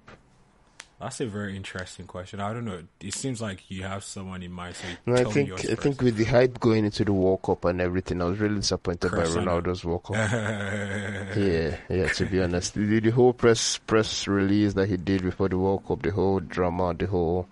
That's 0.99 1.19
a 1.19 1.25
very 1.25 1.55
interesting 1.57 2.05
question. 2.05 2.39
I 2.39 2.53
don't 2.53 2.63
know. 2.65 2.83
It 2.99 3.15
seems 3.15 3.41
like 3.41 3.71
you 3.71 3.81
have 3.83 4.03
someone 4.03 4.43
in 4.43 4.51
mind. 4.51 4.75
So 4.75 4.85
No, 5.07 5.15
I 5.15 5.23
think 5.23 5.51
I 5.51 5.73
think 5.75 5.99
with 5.99 6.15
the 6.15 6.25
hype 6.25 6.59
going 6.59 6.85
into 6.85 7.03
the 7.03 7.11
World 7.13 7.41
Cup 7.41 7.65
and 7.65 7.81
everything, 7.81 8.21
I 8.21 8.25
was 8.25 8.37
really 8.37 8.57
disappointed 8.57 9.09
Cristiano. 9.09 9.45
by 9.47 9.61
Ronaldo's 9.61 9.83
World 9.83 10.03
Cup. 10.03 10.15
yeah, 11.37 11.77
yeah. 11.89 12.07
To 12.07 12.25
be 12.27 12.41
honest, 12.41 12.75
the, 12.75 12.99
the 12.99 13.09
whole 13.09 13.33
press 13.33 13.77
press 13.79 14.27
release 14.27 14.73
that 14.73 14.89
he 14.89 14.97
did 14.97 15.23
before 15.23 15.49
the 15.49 15.57
World 15.57 15.87
Cup, 15.87 16.03
the 16.03 16.11
whole 16.11 16.39
drama, 16.39 16.93
the 16.93 17.07
whole. 17.07 17.47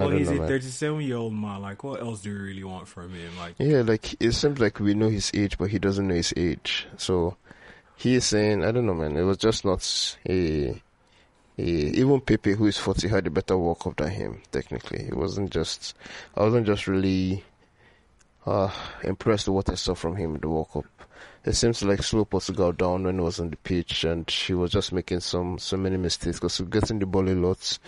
Well, 0.00 0.10
he's 0.10 0.30
know, 0.30 0.42
a 0.42 0.46
37 0.46 1.00
year 1.00 1.16
old 1.16 1.34
man. 1.34 1.62
Like, 1.62 1.82
what 1.84 2.00
else 2.00 2.22
do 2.22 2.30
you 2.30 2.38
really 2.38 2.64
want 2.64 2.88
from 2.88 3.14
him? 3.14 3.36
Like, 3.38 3.54
Yeah, 3.58 3.82
like 3.82 4.14
it 4.20 4.32
seems 4.32 4.58
like 4.58 4.80
we 4.80 4.94
know 4.94 5.08
his 5.08 5.30
age, 5.34 5.58
but 5.58 5.70
he 5.70 5.78
doesn't 5.78 6.06
know 6.06 6.14
his 6.14 6.34
age. 6.36 6.86
So 6.96 7.36
he 7.96 8.14
is 8.14 8.24
saying, 8.24 8.64
I 8.64 8.72
don't 8.72 8.86
know, 8.86 8.94
man. 8.94 9.16
It 9.16 9.22
was 9.22 9.36
just 9.36 9.64
not 9.64 10.16
a, 10.28 10.80
a 11.58 11.62
even 11.62 12.20
Pepe, 12.20 12.54
who 12.54 12.66
is 12.66 12.78
forty, 12.78 13.08
had 13.08 13.26
a 13.26 13.30
better 13.30 13.56
World 13.58 13.80
Cup 13.80 13.96
than 13.96 14.10
him. 14.10 14.42
Technically, 14.50 15.04
it 15.06 15.16
wasn't 15.16 15.50
just. 15.50 15.94
I 16.36 16.42
wasn't 16.42 16.66
just 16.66 16.86
really 16.86 17.44
uh, 18.46 18.70
impressed 19.02 19.48
with 19.48 19.54
what 19.54 19.70
I 19.70 19.74
saw 19.74 19.94
from 19.94 20.16
him 20.16 20.34
in 20.34 20.40
the 20.40 20.48
World 20.48 20.68
Cup. 20.72 20.86
It 21.42 21.54
seems 21.54 21.82
like 21.82 22.02
slow 22.02 22.26
Portugal 22.26 22.72
down 22.72 23.04
when 23.04 23.14
he 23.14 23.20
was 23.22 23.40
on 23.40 23.48
the 23.48 23.56
pitch, 23.56 24.04
and 24.04 24.30
she 24.30 24.52
was 24.52 24.70
just 24.70 24.92
making 24.92 25.20
some 25.20 25.58
so 25.58 25.78
many 25.78 25.96
mistakes 25.96 26.38
because 26.38 26.58
he 26.58 26.64
was 26.64 26.70
getting 26.70 26.98
the 26.98 27.06
ball 27.06 27.26
a 27.26 27.32
lot, 27.32 27.78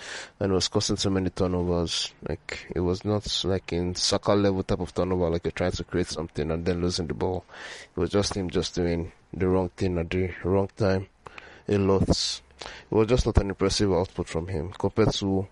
and 0.40 0.54
was 0.54 0.68
causing 0.68 0.96
so 0.96 1.10
many 1.10 1.28
turnovers. 1.28 2.14
Like 2.26 2.66
it 2.74 2.80
was 2.80 3.04
not 3.04 3.44
like 3.44 3.70
in 3.74 3.94
soccer 3.94 4.34
level 4.34 4.62
type 4.62 4.80
of 4.80 4.94
turnover, 4.94 5.28
like 5.28 5.44
you're 5.44 5.52
trying 5.52 5.72
to 5.72 5.84
create 5.84 6.06
something 6.06 6.50
and 6.50 6.64
then 6.64 6.80
losing 6.80 7.08
the 7.08 7.14
ball. 7.14 7.44
It 7.94 8.00
was 8.00 8.08
just 8.08 8.34
him 8.34 8.48
just 8.48 8.74
doing 8.74 9.12
the 9.34 9.46
wrong 9.46 9.68
thing 9.76 9.98
at 9.98 10.08
the 10.08 10.30
wrong 10.44 10.70
time, 10.74 11.08
a 11.68 11.76
lot. 11.76 12.08
It 12.08 12.40
was 12.90 13.08
just 13.08 13.26
not 13.26 13.36
an 13.36 13.50
impressive 13.50 13.92
output 13.92 14.28
from 14.28 14.48
him 14.48 14.70
compared 14.78 15.12
to 15.14 15.46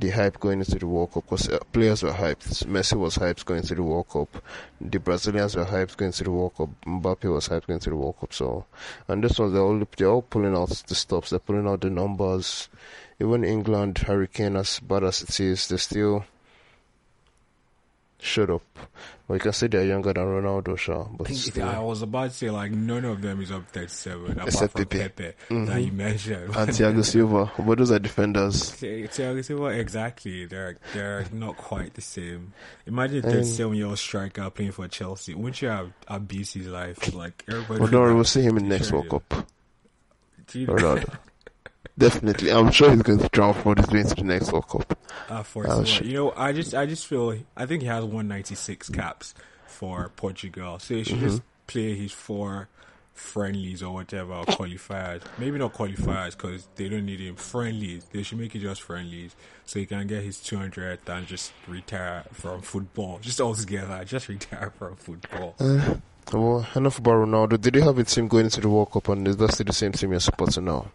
the 0.00 0.10
hype 0.10 0.38
going 0.40 0.60
into 0.60 0.78
the 0.78 0.86
World 0.86 1.12
Cup 1.12 1.24
because 1.24 1.48
uh, 1.48 1.58
players 1.72 2.02
were 2.02 2.12
hyped. 2.12 2.64
Messi 2.66 2.94
was 2.98 3.16
hyped 3.16 3.44
going 3.44 3.60
into 3.60 3.74
the 3.74 3.82
World 3.82 4.08
Cup. 4.08 4.42
The 4.80 4.98
Brazilians 4.98 5.56
were 5.56 5.64
hyped 5.64 5.96
going 5.96 6.08
into 6.08 6.24
the 6.24 6.30
World 6.30 6.56
Cup. 6.56 6.70
Mbappe 6.86 7.32
was 7.32 7.48
hyped 7.48 7.66
going 7.66 7.76
into 7.76 7.90
the 7.90 7.96
World 7.96 8.16
Cup. 8.20 8.32
So, 8.32 8.64
and 9.08 9.22
this 9.22 9.38
one 9.38 9.52
they're 9.52 9.62
all 9.62 9.82
they're 9.96 10.08
all 10.08 10.22
pulling 10.22 10.56
out 10.56 10.70
the 10.70 10.94
stops. 10.94 11.30
They're 11.30 11.38
pulling 11.38 11.66
out 11.66 11.80
the 11.80 11.90
numbers. 11.90 12.68
Even 13.20 13.44
England, 13.44 13.98
Harry 13.98 14.28
Kane, 14.28 14.56
as 14.56 14.78
bad 14.80 15.02
as 15.02 15.22
it 15.22 15.40
is, 15.40 15.68
they 15.68 15.76
still 15.76 16.24
shut 18.20 18.50
up. 18.50 18.62
Well, 19.26 19.36
you 19.36 19.40
can 19.40 19.52
say 19.52 19.66
they're 19.66 19.84
younger 19.84 20.12
than 20.14 20.24
Ronaldo, 20.24 20.78
sure, 20.78 21.08
but 21.16 21.30
I 21.60 21.78
was 21.80 22.00
about 22.00 22.30
to 22.30 22.36
say, 22.36 22.48
like, 22.50 22.72
none 22.72 23.04
of 23.04 23.20
them 23.20 23.42
is 23.42 23.50
up 23.52 23.68
37, 23.70 24.32
apart 24.32 24.48
Except 24.48 24.72
from 24.72 24.86
Pepe. 24.86 25.08
Pepe, 25.24 25.32
Mhm. 25.50 25.66
that 25.66 25.82
you 25.82 25.92
mentioned. 25.92 26.44
And 26.56 26.70
Thiago 26.70 27.04
Silva, 27.04 27.52
but 27.58 27.76
those 27.78 27.90
are 27.92 27.98
defenders. 27.98 28.72
Thiago 28.80 29.44
Silva, 29.44 29.66
exactly. 29.66 30.46
They're 30.46 30.76
they're 30.94 31.26
not 31.30 31.58
quite 31.58 31.92
the 31.94 32.00
same. 32.00 32.54
Imagine 32.86 33.16
a 33.24 33.26
And- 33.26 33.32
37 33.34 33.74
year 33.74 33.86
old 33.86 33.98
striker 33.98 34.48
playing 34.48 34.72
for 34.72 34.88
Chelsea. 34.88 35.34
Wouldn't 35.34 35.60
you 35.60 35.68
have 35.68 35.92
abused 36.08 36.54
his 36.54 36.68
life? 36.68 37.12
Like 37.14 37.44
everybody. 37.48 37.80
But 37.80 37.90
don't 37.90 38.14
we'll 38.14 38.24
see 38.24 38.40
him 38.42 38.56
in 38.56 38.68
next 38.68 38.90
World 38.92 39.10
Cup. 39.10 39.46
Do 40.46 40.66
Ronaldo. 40.66 41.14
Definitely. 41.98 42.50
I'm 42.52 42.70
sure 42.70 42.90
he's 42.92 43.02
going 43.02 43.18
to 43.18 43.28
draw 43.30 43.52
for 43.52 43.74
this 43.74 43.86
way 43.88 44.00
into 44.00 44.14
the 44.14 44.22
next 44.24 44.52
World 44.52 44.68
Cup. 44.68 44.98
Uh, 45.28 45.42
for 45.42 45.64
Silva. 45.66 45.86
shit. 45.86 46.06
you 46.06 46.14
know, 46.14 46.32
I 46.36 46.52
just 46.52 46.74
I 46.74 46.86
just 46.86 47.06
feel 47.06 47.36
I 47.56 47.66
think 47.66 47.82
he 47.82 47.88
has 47.88 48.04
196 48.04 48.88
caps 48.90 49.34
for 49.66 50.10
Portugal, 50.16 50.78
so 50.78 50.94
he 50.94 51.04
should 51.04 51.16
Mm-hmm. 51.16 51.26
just 51.26 51.42
play 51.66 51.94
his 51.94 52.12
four 52.12 52.68
friendlies 53.12 53.82
or 53.82 53.92
whatever 53.94 54.32
or 54.32 54.44
qualifiers. 54.46 55.22
Maybe 55.38 55.58
not 55.58 55.74
qualifiers 55.74 56.30
because 56.36 56.68
they 56.76 56.88
don't 56.88 57.04
need 57.04 57.18
him. 57.20 57.34
Friendlies. 57.34 58.04
They 58.12 58.22
should 58.22 58.38
make 58.38 58.54
it 58.54 58.60
just 58.60 58.80
friendlies 58.80 59.34
so 59.66 59.80
he 59.80 59.86
can 59.86 60.06
get 60.06 60.22
his 60.22 60.38
200 60.40 61.00
and 61.08 61.26
just 61.26 61.52
retire 61.66 62.24
from 62.32 62.62
football. 62.62 63.18
Just 63.20 63.40
altogether, 63.40 64.04
just 64.04 64.28
retire 64.28 64.72
from 64.78 64.94
football. 64.96 65.56
Uh, 65.58 65.96
well, 66.32 66.66
enough 66.76 66.98
about 66.98 67.26
Ronaldo. 67.26 67.60
Did 67.60 67.74
you 67.74 67.82
have 67.82 67.98
a 67.98 68.04
team 68.04 68.28
going 68.28 68.44
into 68.44 68.60
the 68.60 68.68
World 68.68 68.92
Cup 68.92 69.08
and 69.08 69.26
is 69.26 69.36
that 69.38 69.52
still 69.52 69.66
the 69.66 69.72
same 69.72 69.92
team 69.92 70.10
you're 70.12 70.20
supporting 70.20 70.66
now? 70.66 70.86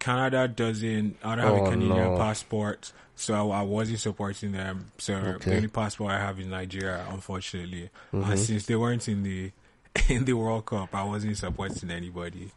Canada 0.00 0.48
doesn't. 0.48 1.16
I 1.22 1.36
don't 1.36 1.44
have 1.44 1.54
Oh, 1.54 1.66
a 1.66 1.70
Canadian 1.70 1.96
no. 2.12 2.16
passport, 2.16 2.92
so 3.14 3.52
I 3.52 3.62
wasn't 3.62 4.00
supporting 4.00 4.50
them. 4.52 4.90
So 4.98 5.36
the 5.38 5.54
only 5.54 5.68
passport 5.68 6.10
I 6.10 6.18
have 6.18 6.40
is 6.40 6.46
Nigeria, 6.48 7.06
unfortunately. 7.10 7.90
Mm-hmm. 8.12 8.28
And 8.30 8.38
since 8.40 8.66
they 8.66 8.74
weren't 8.74 9.06
in 9.08 9.22
the 9.22 9.52
in 10.08 10.24
the 10.24 10.32
World 10.32 10.66
Cup, 10.66 10.92
I 10.94 11.04
wasn't 11.04 11.36
supporting 11.36 11.90
anybody. 11.90 12.50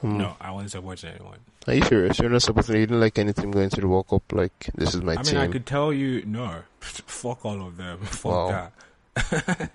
Hmm. 0.00 0.18
No, 0.18 0.36
I 0.40 0.50
wasn't 0.52 0.70
supporting 0.72 1.10
anyone. 1.10 1.38
Are 1.66 1.74
you 1.74 1.82
serious? 1.82 2.18
You're 2.18 2.28
not 2.30 2.42
supporting 2.42 2.76
you 2.76 2.86
didn't 2.86 3.00
like 3.00 3.18
any 3.18 3.32
team 3.32 3.50
going 3.50 3.70
to 3.70 3.80
the 3.80 3.88
World 3.88 4.06
Cup 4.08 4.22
like 4.32 4.70
this 4.74 4.94
is 4.94 5.02
my 5.02 5.16
team. 5.16 5.36
I 5.38 5.40
mean. 5.42 5.48
I 5.50 5.52
could 5.52 5.66
tell 5.66 5.92
you 5.92 6.24
no. 6.26 6.62
Fuck 6.80 7.44
all 7.44 7.66
of 7.66 7.76
them. 7.76 7.98
Fuck 8.02 8.24
Wow. 8.32 8.48
that. 9.16 9.70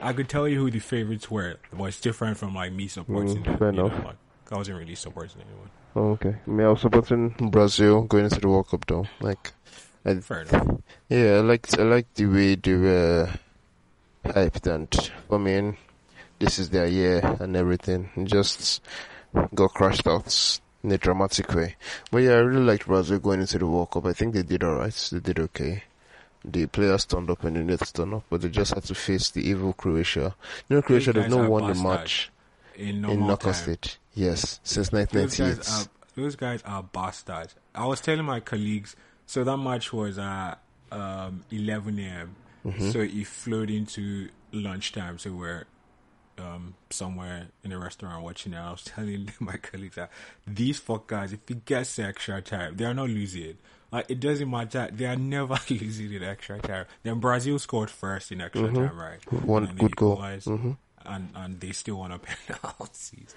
I 0.00 0.12
could 0.14 0.28
tell 0.28 0.48
you 0.48 0.58
who 0.58 0.70
the 0.70 0.78
favorites 0.78 1.30
were, 1.30 1.56
but 1.72 1.84
it's 1.84 2.00
different 2.00 2.38
from 2.38 2.54
like 2.54 2.72
me 2.72 2.88
supporting 2.88 3.36
Mm, 3.36 3.44
them. 3.44 3.58
fair 3.58 3.70
you 3.70 3.76
know, 3.76 3.86
enough. 3.86 4.04
like, 4.06 4.16
I 4.50 4.56
wasn't 4.56 4.78
really 4.78 4.94
supporting 4.94 5.42
anyone. 5.42 5.70
Oh, 5.94 6.10
okay. 6.12 6.36
I 6.46 6.50
mean, 6.50 6.66
I 6.66 6.70
was 6.70 6.80
supporting 6.82 7.30
Brazil 7.50 8.02
going 8.02 8.24
into 8.24 8.40
the 8.40 8.48
World 8.48 8.68
Cup 8.68 8.86
though. 8.86 9.06
Like 9.20 9.52
I, 10.04 10.14
Fair 10.20 10.42
enough. 10.42 10.80
Yeah, 11.08 11.36
I 11.36 11.40
liked 11.40 11.78
I 11.78 11.82
liked 11.82 12.14
the 12.14 12.26
way 12.26 12.54
they 12.54 12.74
were 12.74 13.28
hyped 14.24 14.72
and 14.72 15.10
I 15.30 15.36
mean 15.38 15.76
this 16.38 16.58
is 16.58 16.70
their 16.70 16.86
year 16.86 17.20
and 17.40 17.56
everything. 17.56 18.10
It 18.14 18.26
just 18.26 18.82
got 19.54 19.74
crashed 19.74 20.06
out 20.06 20.60
in 20.84 20.92
a 20.92 20.98
dramatic 20.98 21.52
way. 21.52 21.76
But 22.10 22.18
yeah, 22.18 22.32
I 22.32 22.38
really 22.38 22.62
liked 22.62 22.86
Brazil 22.86 23.18
going 23.18 23.40
into 23.40 23.58
the 23.58 23.66
World 23.66 23.90
Cup. 23.90 24.06
I 24.06 24.12
think 24.12 24.34
they 24.34 24.42
did 24.42 24.62
alright. 24.62 25.08
They 25.10 25.20
did 25.20 25.40
okay. 25.40 25.82
The 26.44 26.66
players 26.66 27.04
turned 27.04 27.30
up 27.30 27.42
and 27.42 27.56
they 27.56 27.60
needed 27.60 27.80
to 27.80 27.92
turn 27.92 28.14
up, 28.14 28.24
but 28.30 28.42
they 28.42 28.48
just 28.48 28.74
had 28.74 28.84
to 28.84 28.94
face 28.94 29.30
the 29.30 29.48
evil 29.48 29.72
Croatia. 29.72 30.36
You 30.68 30.76
know, 30.76 30.82
Croatia, 30.82 31.12
they've 31.14 31.28
not 31.28 31.50
won 31.50 31.66
the 31.66 31.82
match 31.82 32.30
In 32.76 32.88
in 32.88 33.00
normal 33.02 33.28
knockout 33.28 33.54
time. 33.54 33.62
stage. 33.62 33.98
Yes, 34.14 34.60
since 34.62 34.88
Those 34.88 35.36
guys 35.36 35.68
are 35.68 35.86
those 36.14 36.36
guys 36.36 36.62
are 36.64 36.82
bastards. 36.82 37.54
I 37.74 37.86
was 37.86 38.00
telling 38.00 38.24
my 38.24 38.40
colleagues. 38.40 38.96
So 39.26 39.44
that 39.44 39.56
match 39.56 39.92
was 39.92 40.18
at 40.18 40.54
um, 40.92 41.44
11 41.50 41.98
a.m. 41.98 42.36
Mm-hmm. 42.64 42.90
So 42.90 43.00
it 43.00 43.26
flowed 43.26 43.70
into 43.70 44.28
lunchtime. 44.52 45.18
So 45.18 45.32
we're 45.32 45.64
um, 46.38 46.74
somewhere 46.90 47.48
in 47.64 47.72
a 47.72 47.78
restaurant 47.78 48.22
watching 48.22 48.54
it. 48.54 48.58
I 48.58 48.70
was 48.70 48.84
telling 48.84 49.30
my 49.40 49.56
colleagues 49.56 49.96
that 49.96 50.10
these 50.46 50.78
fuck 50.78 51.06
guys, 51.06 51.32
if 51.32 51.40
it 51.50 51.64
gets 51.64 51.96
to 51.96 52.04
extra 52.04 52.40
time, 52.40 52.76
they 52.76 52.84
are 52.84 52.94
not 52.94 53.08
losing. 53.08 53.58
Like 53.92 54.10
it 54.10 54.20
doesn't 54.20 54.50
matter. 54.50 54.88
They 54.92 55.06
are 55.06 55.16
never 55.16 55.58
losing 55.70 56.12
in 56.12 56.22
extra 56.22 56.58
time. 56.60 56.86
Then 57.02 57.20
Brazil 57.20 57.58
scored 57.58 57.90
first 57.90 58.32
in 58.32 58.40
extra 58.40 58.72
time, 58.72 58.98
right? 58.98 59.20
Mm-hmm. 59.20 59.46
One 59.46 59.62
And 59.62 59.68
then 59.70 59.76
they 59.76 59.82
good 59.82 59.96
goal. 59.96 60.16
Mhm. 60.16 60.76
And 61.08 61.30
and 61.34 61.60
they 61.60 61.72
still 61.72 61.96
won 61.96 62.12
a 62.12 62.18
penalties. 62.18 63.34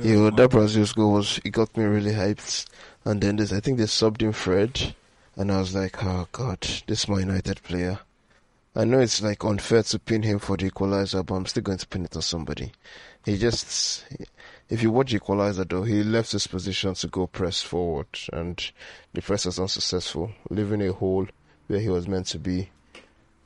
Yeah, 0.00 0.30
that 0.36 0.50
Brazil's 0.50 0.92
goal 0.92 1.12
was 1.12 1.40
it 1.44 1.50
got 1.50 1.76
me 1.76 1.84
really 1.84 2.12
hyped. 2.12 2.66
And 3.04 3.20
then 3.20 3.36
there's 3.36 3.52
I 3.52 3.60
think 3.60 3.78
they 3.78 3.84
subbed 3.84 4.22
in 4.22 4.32
Fred, 4.32 4.94
and 5.36 5.52
I 5.52 5.58
was 5.58 5.74
like, 5.74 6.02
oh 6.02 6.26
god, 6.32 6.60
this 6.86 7.04
is 7.04 7.08
my 7.08 7.20
United 7.20 7.62
player. 7.62 8.00
I 8.76 8.84
know 8.84 8.98
it's 8.98 9.22
like 9.22 9.44
unfair 9.44 9.84
to 9.84 9.98
pin 10.00 10.24
him 10.24 10.40
for 10.40 10.56
the 10.56 10.66
equalizer, 10.66 11.22
but 11.22 11.34
I'm 11.36 11.46
still 11.46 11.62
going 11.62 11.78
to 11.78 11.86
pin 11.86 12.06
it 12.06 12.16
on 12.16 12.22
somebody. 12.22 12.72
He 13.24 13.38
just, 13.38 14.04
if 14.68 14.82
you 14.82 14.90
watch 14.90 15.14
equalizer 15.14 15.64
though, 15.64 15.84
he 15.84 16.02
left 16.02 16.32
his 16.32 16.48
position 16.48 16.94
to 16.94 17.06
go 17.06 17.28
press 17.28 17.62
forward, 17.62 18.08
and 18.32 18.60
the 19.12 19.22
press 19.22 19.46
was 19.46 19.60
unsuccessful, 19.60 20.32
leaving 20.50 20.82
a 20.82 20.92
hole 20.92 21.28
where 21.68 21.78
he 21.78 21.88
was 21.88 22.08
meant 22.08 22.26
to 22.26 22.38
be. 22.40 22.70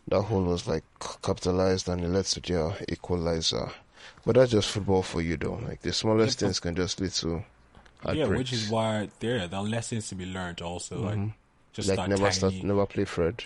That 0.09 0.23
hole 0.23 0.45
was 0.45 0.67
like 0.67 0.85
capitalized, 1.23 1.89
and 1.89 2.03
it 2.03 2.09
led 2.09 2.25
to 2.27 2.41
their 2.41 2.77
equalizer. 2.89 3.71
But 4.25 4.37
that's 4.37 4.53
just 4.53 4.71
football 4.71 5.03
for 5.03 5.21
you 5.21 5.37
though. 5.37 5.61
Like 5.67 5.83
the 5.83 5.93
smallest 5.93 6.41
Yeah, 6.41 6.49
things 6.49 6.61
can 6.61 6.75
just 6.75 7.01
lead 7.01 7.13
to 7.13 7.45
yeah, 8.13 8.27
which 8.27 8.53
is 8.53 8.71
why 8.71 9.09
there 9.21 9.47
there 9.49 9.59
are 9.59 9.65
lessons 9.65 10.09
to 10.09 10.15
be 10.15 10.27
learned 10.27 10.63
also. 10.63 11.01
Like 11.01 11.19
just 11.73 11.89
like 11.89 12.09
never 12.09 12.23
tiny. 12.23 12.33
start, 12.33 12.55
never 12.55 12.87
play 12.87 13.05
Fred. 13.05 13.45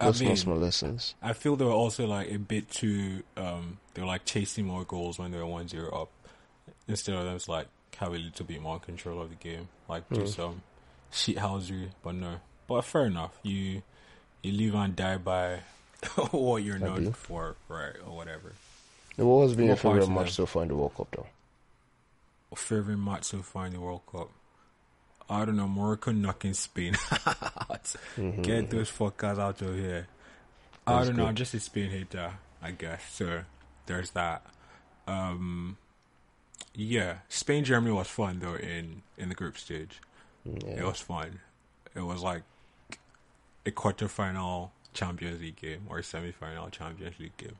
I 0.00 0.06
Those 0.06 0.18
small 0.18 0.28
mean, 0.28 0.36
small 0.36 0.56
lessons. 0.56 1.14
I 1.22 1.32
feel 1.32 1.56
they 1.56 1.64
were 1.64 1.72
also 1.72 2.06
like 2.06 2.30
a 2.30 2.38
bit 2.38 2.70
too. 2.70 3.22
Um, 3.36 3.78
they 3.94 4.02
were 4.02 4.06
like 4.08 4.24
chasing 4.24 4.66
more 4.66 4.84
goals 4.84 5.18
when 5.18 5.32
they 5.32 5.38
were 5.38 5.46
one 5.46 5.68
zero 5.68 5.90
up, 6.02 6.10
instead 6.86 7.14
of 7.14 7.24
them 7.24 7.38
like 7.48 7.66
have 7.96 8.12
a 8.12 8.18
little 8.18 8.46
bit 8.46 8.60
more 8.62 8.78
control 8.78 9.20
of 9.20 9.30
the 9.30 9.36
game, 9.36 9.68
like 9.88 10.08
do 10.10 10.26
some 10.26 10.62
shithousery. 11.12 11.88
But 12.02 12.14
no, 12.14 12.36
but 12.66 12.82
fair 12.82 13.06
enough. 13.06 13.38
You 13.42 13.82
you 14.42 14.52
live 14.52 14.74
and 14.74 14.94
die 14.94 15.16
by 15.16 15.60
what 16.30 16.62
you're 16.62 16.78
known 16.78 17.12
for, 17.12 17.56
right, 17.68 17.94
or 18.06 18.16
whatever. 18.16 18.52
What 19.16 19.42
has 19.42 19.56
been 19.56 19.66
your 19.66 19.76
favorite 19.76 20.08
match 20.08 20.32
so 20.32 20.46
far 20.46 20.62
in 20.62 20.68
the 20.68 20.76
World 20.76 20.94
Cup 20.96 21.08
though? 21.10 21.26
Favorite 22.54 22.96
match 22.98 23.24
so 23.24 23.38
far 23.42 23.66
in 23.66 23.72
the 23.72 23.80
World 23.80 24.02
Cup. 24.10 24.30
I 25.30 25.44
don't 25.44 25.56
know, 25.56 25.68
Morocco 25.68 26.12
knocking 26.12 26.54
Spain 26.54 26.96
out. 27.26 27.94
Get 28.42 28.70
those 28.70 28.90
fuckers 28.90 29.38
out 29.38 29.60
of 29.60 29.74
here. 29.74 30.06
I 30.86 31.04
don't 31.04 31.16
know, 31.16 31.24
good. 31.24 31.28
I'm 31.28 31.34
just 31.34 31.52
a 31.54 31.60
Spain 31.60 31.90
hater, 31.90 32.32
I 32.62 32.70
guess. 32.70 33.02
So 33.12 33.42
there's 33.86 34.10
that. 34.10 34.42
Um 35.06 35.76
yeah. 36.74 37.18
Spain 37.28 37.64
Germany 37.64 37.92
was 37.92 38.06
fun 38.08 38.38
though 38.40 38.54
in 38.54 39.02
in 39.18 39.28
the 39.28 39.34
group 39.34 39.58
stage. 39.58 40.00
It 40.46 40.84
was 40.84 41.00
fun. 41.00 41.40
It 41.94 42.02
was 42.02 42.22
like 42.22 42.42
a 43.66 43.70
quarterfinal 43.70 44.70
Champions 44.98 45.40
League 45.40 45.56
game 45.56 45.82
or 45.88 45.98
a 45.98 46.02
semi 46.02 46.32
final 46.32 46.68
Champions 46.70 47.18
League 47.20 47.36
game. 47.36 47.56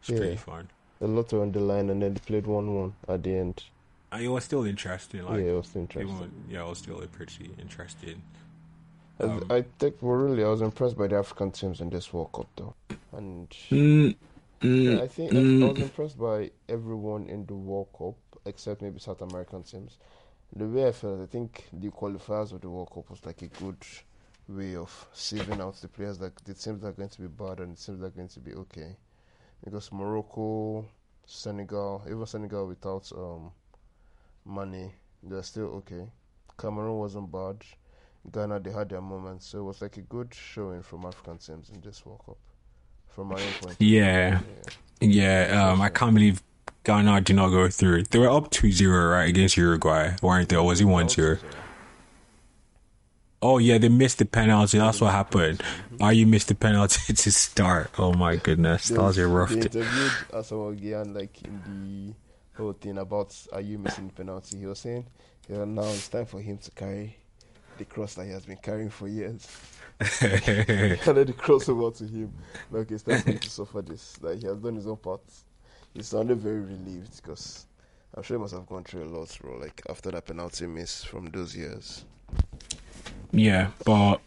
It's 0.00 0.08
pretty 0.08 0.32
Yeah. 0.32 0.36
fun. 0.36 0.68
A 1.02 1.06
lot 1.06 1.32
were 1.32 1.42
on 1.42 1.52
the 1.52 1.60
line 1.60 1.90
and 1.90 2.02
then 2.02 2.14
they 2.14 2.20
played 2.20 2.46
one 2.46 2.74
one 2.74 2.94
at 3.08 3.22
the 3.22 3.34
end. 3.36 3.64
And 4.12 4.22
it 4.24 4.28
was 4.28 4.44
still 4.44 4.64
interesting, 4.64 5.24
like 5.24 5.38
yeah, 5.40 5.52
it 5.52 5.56
was 5.56 5.76
interesting. 5.76 6.16
Even, 6.16 6.32
yeah, 6.48 6.64
it 6.64 6.68
was 6.68 6.78
still 6.78 7.00
pretty 7.12 7.50
interesting. 7.60 8.22
I- 9.20 9.24
um, 9.24 9.44
I 9.50 9.62
think 9.78 9.96
well, 10.00 10.16
really 10.16 10.42
I 10.42 10.48
was 10.48 10.62
impressed 10.62 10.96
by 10.96 11.06
the 11.06 11.16
African 11.16 11.50
teams 11.50 11.80
in 11.82 11.90
this 11.90 12.12
World 12.12 12.32
Cup 12.32 12.48
though. 12.56 12.74
And 13.12 13.48
Mm, 13.70 14.14
Yeah, 14.62 15.02
I 15.02 15.08
think 15.08 15.34
I, 15.36 15.40
I 15.62 15.68
was 15.68 15.80
impressed 15.80 16.18
by 16.18 16.50
everyone 16.68 17.26
in 17.28 17.44
the 17.46 17.54
World 17.54 17.88
Cup 17.96 18.16
except 18.46 18.80
maybe 18.82 18.98
South 18.98 19.20
American 19.20 19.62
teams. 19.62 19.98
The 20.56 20.66
way 20.66 20.88
I 20.88 20.92
felt, 20.92 21.20
I 21.20 21.26
think 21.26 21.68
the 21.72 21.90
qualifiers 21.90 22.52
of 22.52 22.60
the 22.62 22.68
World 22.70 22.90
Cup 22.92 23.08
was 23.10 23.24
like 23.24 23.42
a 23.42 23.46
good 23.48 23.76
way 24.50 24.76
of 24.76 25.08
saving 25.12 25.60
out 25.60 25.76
the 25.76 25.88
players 25.88 26.18
that 26.18 26.36
the 26.44 26.54
teams 26.54 26.82
that 26.82 26.88
are 26.88 26.92
going 26.92 27.08
to 27.08 27.20
be 27.20 27.28
bad 27.28 27.60
and 27.60 27.76
the 27.76 27.80
teams 27.80 28.00
that 28.00 28.06
are 28.06 28.10
going 28.10 28.28
to 28.28 28.40
be 28.40 28.52
okay. 28.54 28.96
Because 29.64 29.92
Morocco, 29.92 30.84
Senegal, 31.26 32.02
even 32.06 32.26
Senegal 32.26 32.66
without 32.66 33.10
um 33.16 33.52
Mane, 34.46 34.92
they're 35.22 35.42
still 35.42 35.66
okay. 35.66 36.06
Cameroon 36.58 36.98
wasn't 36.98 37.30
bad. 37.30 37.56
Ghana 38.32 38.60
they 38.60 38.70
had 38.70 38.90
their 38.90 39.00
moments, 39.00 39.46
so 39.46 39.60
it 39.60 39.62
was 39.62 39.80
like 39.80 39.96
a 39.96 40.02
good 40.02 40.34
showing 40.34 40.82
from 40.82 41.06
African 41.06 41.38
teams 41.38 41.70
in 41.70 41.80
this 41.80 42.04
World 42.04 42.20
Cup. 42.26 42.36
From 43.08 43.28
my 43.28 43.36
own 43.36 43.52
point. 43.60 43.78
view. 43.78 43.98
Yeah, 43.98 44.40
yeah. 45.00 45.70
Um, 45.70 45.80
I 45.80 45.88
can't 45.88 46.14
believe 46.14 46.42
Ghana 46.84 47.22
did 47.22 47.36
not 47.36 47.48
go 47.48 47.68
through. 47.68 48.04
They 48.04 48.18
were 48.18 48.30
up 48.30 48.50
2-0, 48.50 49.12
right, 49.12 49.28
against 49.28 49.56
Uruguay, 49.56 50.16
weren't 50.22 50.48
they? 50.48 50.56
Or 50.56 50.66
was 50.66 50.80
it 50.80 50.84
1-0? 50.84 51.40
Oh, 53.42 53.56
yeah, 53.58 53.78
they 53.78 53.88
missed 53.88 54.18
the 54.18 54.26
penalty. 54.26 54.78
That's 54.78 55.00
what 55.00 55.12
happened. 55.12 55.62
Are 56.00 56.12
you 56.12 56.26
missed 56.26 56.48
the 56.48 56.54
penalty 56.54 57.12
to 57.14 57.32
start? 57.32 57.90
Oh, 57.98 58.12
my 58.12 58.36
goodness. 58.36 58.88
That 58.88 59.00
was 59.00 59.16
a 59.18 59.26
rough 59.26 59.48
They 59.50 59.56
interviewed 59.56 60.12
Asamoah 60.30 60.78
Gyan 60.78 61.14
like 61.14 61.42
in 61.42 62.14
the 62.54 62.60
whole 62.62 62.74
thing 62.74 62.98
about 62.98 63.34
are 63.52 63.62
you 63.62 63.78
missing 63.78 64.08
the 64.08 64.12
penalty. 64.12 64.58
He 64.58 64.66
was 64.66 64.80
saying, 64.80 65.06
yeah, 65.48 65.64
now 65.64 65.84
it's 65.84 66.08
time 66.08 66.26
for 66.26 66.40
him 66.40 66.58
to 66.58 66.70
carry 66.72 67.16
the 67.78 67.86
cross 67.86 68.14
that 68.14 68.26
he 68.26 68.30
has 68.32 68.44
been 68.44 68.58
carrying 68.58 68.90
for 68.90 69.08
years. 69.08 69.48
and 70.20 70.98
then 70.98 71.26
the 71.26 71.34
cross 71.36 71.68
over 71.68 71.90
to 71.90 72.04
him. 72.04 72.32
Like 72.70 72.90
it's 72.90 73.02
time 73.02 73.20
for 73.22 73.30
him 73.30 73.38
to 73.38 73.50
suffer 73.50 73.80
this. 73.80 74.20
Like 74.22 74.40
he 74.40 74.46
has 74.46 74.58
done 74.58 74.76
his 74.76 74.86
own 74.86 74.98
part. 74.98 75.22
He 75.94 76.02
sounded 76.02 76.38
very 76.38 76.60
relieved 76.60 77.16
because 77.16 77.66
I'm 78.14 78.22
sure 78.22 78.36
he 78.36 78.40
must 78.40 78.54
have 78.54 78.66
gone 78.66 78.84
through 78.84 79.04
a 79.04 79.10
lot, 79.10 79.36
bro. 79.40 79.56
Like 79.56 79.80
after 79.88 80.10
that 80.10 80.26
penalty 80.26 80.66
miss 80.66 81.02
from 81.02 81.26
those 81.26 81.56
years. 81.56 82.04
Yeah, 83.32 83.68
but 83.84 84.20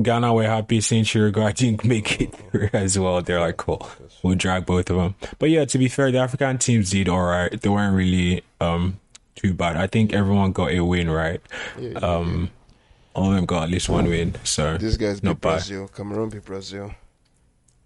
Ghana 0.00 0.32
were 0.34 0.44
happy 0.44 0.80
since 0.80 1.14
Uruguay 1.14 1.52
didn't 1.56 1.84
make 1.84 2.20
it 2.20 2.34
as 2.74 2.98
well. 2.98 3.22
They're 3.22 3.40
like, 3.40 3.56
cool, 3.56 3.88
we'll 4.22 4.34
drag 4.34 4.66
both 4.66 4.90
of 4.90 4.96
them. 4.96 5.14
But 5.38 5.50
yeah, 5.50 5.64
to 5.64 5.78
be 5.78 5.88
fair, 5.88 6.10
the 6.12 6.18
African 6.18 6.58
teams 6.58 6.90
did 6.90 7.08
all 7.08 7.22
right. 7.24 7.50
They 7.60 7.68
weren't 7.68 7.96
really 7.96 8.42
um 8.60 9.00
too 9.34 9.54
bad. 9.54 9.76
I 9.76 9.86
think 9.86 10.12
everyone 10.12 10.52
got 10.52 10.72
a 10.72 10.80
win, 10.80 11.10
right? 11.10 11.40
Yeah, 11.78 11.88
yeah, 11.90 11.98
Um, 11.98 12.50
all 13.14 13.30
of 13.30 13.36
them 13.36 13.46
got 13.46 13.64
at 13.64 13.70
least 13.70 13.88
one 13.88 14.06
win. 14.08 14.34
So 14.44 14.76
These 14.78 14.96
guys 14.98 15.20
beat 15.20 15.28
not 15.28 15.40
bad. 15.40 15.50
Brazil. 15.56 15.88
Cameroon 15.88 16.28
beat 16.30 16.44
Brazil. 16.44 16.94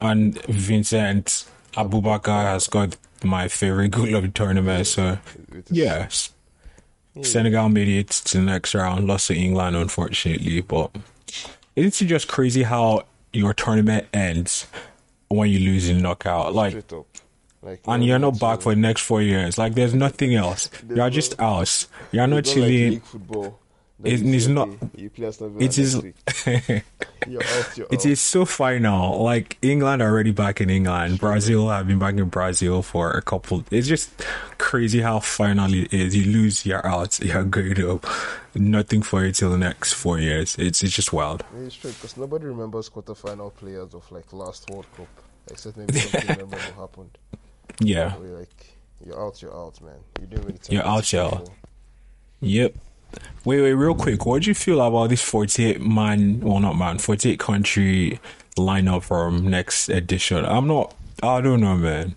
and 0.00 0.40
Vincent 0.46 1.46
Aboubakar 1.74 2.44
has 2.44 2.66
got 2.66 2.96
my 3.22 3.46
favorite 3.48 3.90
goal 3.90 4.14
of 4.16 4.22
the 4.22 4.28
tournament. 4.28 4.86
So 4.88 5.18
yeah, 5.70 6.08
Senegal 7.22 7.68
made 7.68 7.88
it 7.88 8.08
to 8.08 8.38
the 8.38 8.44
next 8.44 8.74
round, 8.74 9.06
lost 9.06 9.28
to 9.28 9.34
England 9.34 9.76
unfortunately. 9.76 10.60
But 10.60 10.96
isn't 11.76 12.02
it 12.02 12.06
just 12.06 12.28
crazy 12.28 12.62
how 12.62 13.04
your 13.32 13.54
tournament 13.54 14.06
ends 14.12 14.66
when 15.28 15.48
you 15.48 15.60
lose 15.60 15.88
in 15.88 16.02
knockout. 16.02 16.54
Like. 16.54 16.84
Like, 17.62 17.82
and 17.86 18.02
you 18.02 18.08
you're 18.08 18.18
not 18.18 18.40
back 18.40 18.62
for 18.62 18.74
the 18.74 18.80
next 18.80 19.02
four 19.02 19.20
years. 19.20 19.58
Like 19.58 19.74
there's 19.74 19.92
nothing 19.92 20.34
else. 20.34 20.70
You're 20.88 21.10
just 21.10 21.38
out. 21.38 21.86
You're 22.10 22.26
not 22.26 22.46
like 22.56 23.02
chilling. 24.04 24.08
league 24.08 24.08
football. 24.08 24.08
that 24.08 24.08
It 24.12 24.20
you 24.26 24.34
is 24.34 24.48
not- 24.48 24.68
You 24.96 25.10
play 25.10 25.26
Aston 25.26 25.52
Villa 25.54 25.64
It 25.64 25.78
is. 25.78 25.94
You're 27.28 27.42
out. 27.42 27.76
You're 27.76 27.86
It 27.90 28.06
is 28.06 28.20
so 28.20 28.44
final. 28.44 29.22
Like 29.22 29.58
England 29.62 30.00
already 30.02 30.30
back 30.32 30.60
in 30.60 30.70
England. 30.70 31.18
Brazil 31.18 31.68
have 31.68 31.86
been 31.86 31.98
back 31.98 32.14
in 32.14 32.28
Brazil 32.28 32.82
for 32.82 33.10
a 33.10 33.22
couple. 33.22 33.62
It's 33.70 33.86
just 33.86 34.10
crazy 34.58 35.00
how 35.00 35.20
final 35.20 35.72
it 35.74 35.92
is. 35.92 36.16
You 36.16 36.32
lose, 36.32 36.64
you're 36.64 36.86
out. 36.86 37.20
You're 37.20 37.44
going 37.44 37.74
to 37.74 38.00
nothing 38.54 39.02
for 39.02 39.24
you 39.24 39.32
till 39.32 39.50
the 39.50 39.58
next 39.58 39.92
four 39.92 40.18
years. 40.18 40.56
It's 40.58 40.82
it's 40.82 40.94
just 40.96 41.12
wild. 41.12 41.44
It's 41.58 41.74
true 41.76 41.90
because 41.92 42.16
nobody 42.16 42.46
remembers 42.46 42.88
quarterfinal 42.88 43.54
players 43.54 43.94
of 43.94 44.10
like 44.10 44.32
last 44.32 44.68
World 44.70 44.86
Cup, 44.96 45.08
except 45.50 45.76
maybe 45.76 45.92
some 45.98 46.20
people 46.22 46.34
remember 46.36 46.56
what 46.56 46.74
happened. 46.88 47.18
Yeah. 47.80 48.16
Where 48.16 48.38
like, 48.38 48.76
you're 49.04 49.20
out, 49.22 49.40
you're 49.42 49.54
out, 49.54 49.80
man. 49.82 49.94
You 50.20 50.26
didn't 50.26 50.46
really. 50.46 50.58
You're 50.70 50.86
out, 50.86 51.12
you're 51.12 51.24
out. 51.26 51.50
Yep. 52.40 52.74
Wait, 53.44 53.60
wait, 53.62 53.72
real 53.72 53.94
quick. 53.94 54.26
What 54.26 54.42
do 54.42 54.50
you 54.50 54.54
feel 54.54 54.80
about 54.80 55.08
this 55.08 55.22
48 55.22 55.80
man, 55.80 56.40
well, 56.40 56.60
not 56.60 56.74
man, 56.76 56.98
48 56.98 57.38
country 57.38 58.20
lineup 58.56 59.02
from 59.02 59.48
next 59.48 59.88
edition? 59.88 60.44
I'm 60.44 60.66
not, 60.66 60.94
I 61.22 61.40
don't 61.40 61.60
know, 61.60 61.76
man. 61.76 62.16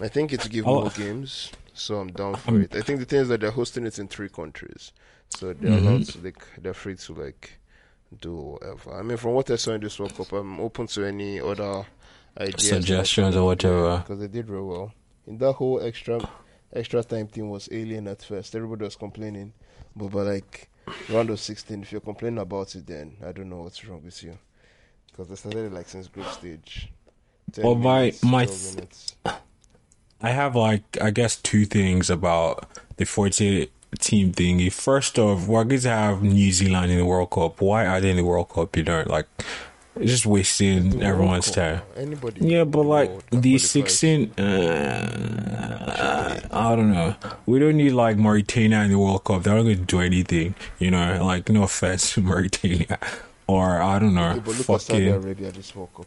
I 0.00 0.08
think 0.08 0.32
it's 0.32 0.48
give 0.48 0.66
more 0.66 0.90
games, 0.90 1.52
so 1.72 1.96
I'm 2.00 2.08
down 2.12 2.34
for 2.36 2.50
Um, 2.50 2.62
it. 2.62 2.74
I 2.74 2.80
think 2.80 2.98
the 2.98 3.04
thing 3.06 3.20
is 3.20 3.28
that 3.28 3.40
they're 3.40 3.52
hosting 3.52 3.86
it 3.86 3.98
in 3.98 4.08
three 4.08 4.28
countries, 4.28 4.90
so 5.28 5.52
they're 5.52 5.70
Mhm. 5.70 5.86
allowed 5.86 6.04
to 6.06 6.18
like 6.20 6.44
they're 6.60 6.74
free 6.74 6.96
to 6.96 7.14
like 7.14 7.52
do 8.20 8.34
whatever. 8.34 8.92
I 8.98 9.02
mean, 9.02 9.16
from 9.16 9.32
what 9.32 9.50
I 9.50 9.56
saw 9.56 9.72
in 9.72 9.80
this 9.80 9.98
World 9.98 10.16
Cup, 10.16 10.32
I'm 10.32 10.60
open 10.60 10.88
to 10.88 11.04
any 11.04 11.40
other 11.40 11.84
ideas, 12.38 12.68
Suggestions 12.68 13.36
or 13.36 13.44
whatever. 13.46 13.98
because 13.98 14.18
they 14.18 14.26
did 14.28 14.48
real 14.50 14.66
well. 14.66 14.92
In 15.28 15.38
that 15.38 15.52
whole 15.52 15.80
extra 15.80 16.20
extra 16.72 17.04
time 17.04 17.28
thing 17.28 17.48
was 17.48 17.68
alien 17.70 18.08
at 18.08 18.22
first. 18.22 18.54
Everybody 18.56 18.84
was 18.84 18.96
complaining, 18.96 19.52
but 19.96 20.08
by 20.08 20.22
like 20.22 20.68
round 21.08 21.30
of 21.30 21.40
16, 21.40 21.82
if 21.82 21.92
you're 21.92 22.00
complaining 22.00 22.38
about 22.38 22.74
it, 22.74 22.86
then 22.86 23.16
I 23.26 23.32
don't 23.32 23.48
know 23.48 23.62
what's 23.62 23.84
wrong 23.84 24.02
with 24.04 24.22
you, 24.22 24.36
because 25.10 25.28
they 25.28 25.36
started 25.36 25.72
like 25.72 25.88
since 25.88 26.08
group 26.08 26.26
stage. 26.28 26.90
10 27.52 27.64
Well, 27.64 27.74
my- 27.76 27.98
minutes, 28.00 28.24
my 28.24 28.44
12 28.46 28.60
th- 28.62 28.74
minutes. 28.74 29.16
I 30.20 30.30
have 30.30 30.56
like 30.56 30.82
I 31.00 31.10
guess 31.10 31.36
two 31.36 31.64
things 31.66 32.08
about 32.10 32.66
the 32.96 33.04
48 33.04 33.70
team 33.98 34.32
thingy. 34.32 34.72
First 34.72 35.18
off, 35.18 35.46
we're 35.46 35.64
going 35.64 35.80
to 35.82 35.88
have 35.90 36.22
New 36.22 36.50
Zealand 36.50 36.90
in 36.90 36.98
the 36.98 37.04
World 37.04 37.30
Cup. 37.30 37.60
Why 37.60 37.86
are 37.86 38.00
they 38.00 38.10
in 38.10 38.16
the 38.16 38.24
World 38.24 38.48
Cup? 38.48 38.74
You 38.76 38.84
know, 38.84 39.04
like 39.06 39.26
it's 39.96 40.10
just 40.10 40.26
wasting 40.26 41.02
everyone's 41.02 41.50
time. 41.50 41.82
Anybody? 41.96 42.44
Yeah, 42.46 42.64
but 42.64 42.82
like 42.86 43.10
the 43.30 43.58
16, 43.58 44.32
uh, 44.40 45.63
Uh, 45.94 46.40
I 46.50 46.74
don't 46.76 46.92
know. 46.92 47.14
We 47.46 47.58
don't 47.58 47.76
need 47.76 47.90
like 47.92 48.16
Mauritania 48.16 48.82
in 48.82 48.90
the 48.90 48.98
World 48.98 49.24
Cup. 49.24 49.42
They're 49.42 49.54
not 49.54 49.62
going 49.62 49.76
to 49.78 49.82
do 49.84 50.00
anything. 50.00 50.54
You 50.78 50.90
know, 50.90 51.24
like 51.24 51.48
no 51.48 51.62
offense 51.64 52.14
to 52.14 52.20
Mauritania, 52.28 52.98
or 53.46 53.80
I 53.80 53.98
don't 53.98 54.14
know, 54.14 54.34
Yeah, 54.34 54.42
but 54.44 54.58
look 54.58 54.70
at 54.70 54.80
Saudi. 54.80 55.08
Arabia 55.08 55.52
this 55.52 55.74
World 55.74 55.90
Cup. 55.94 56.06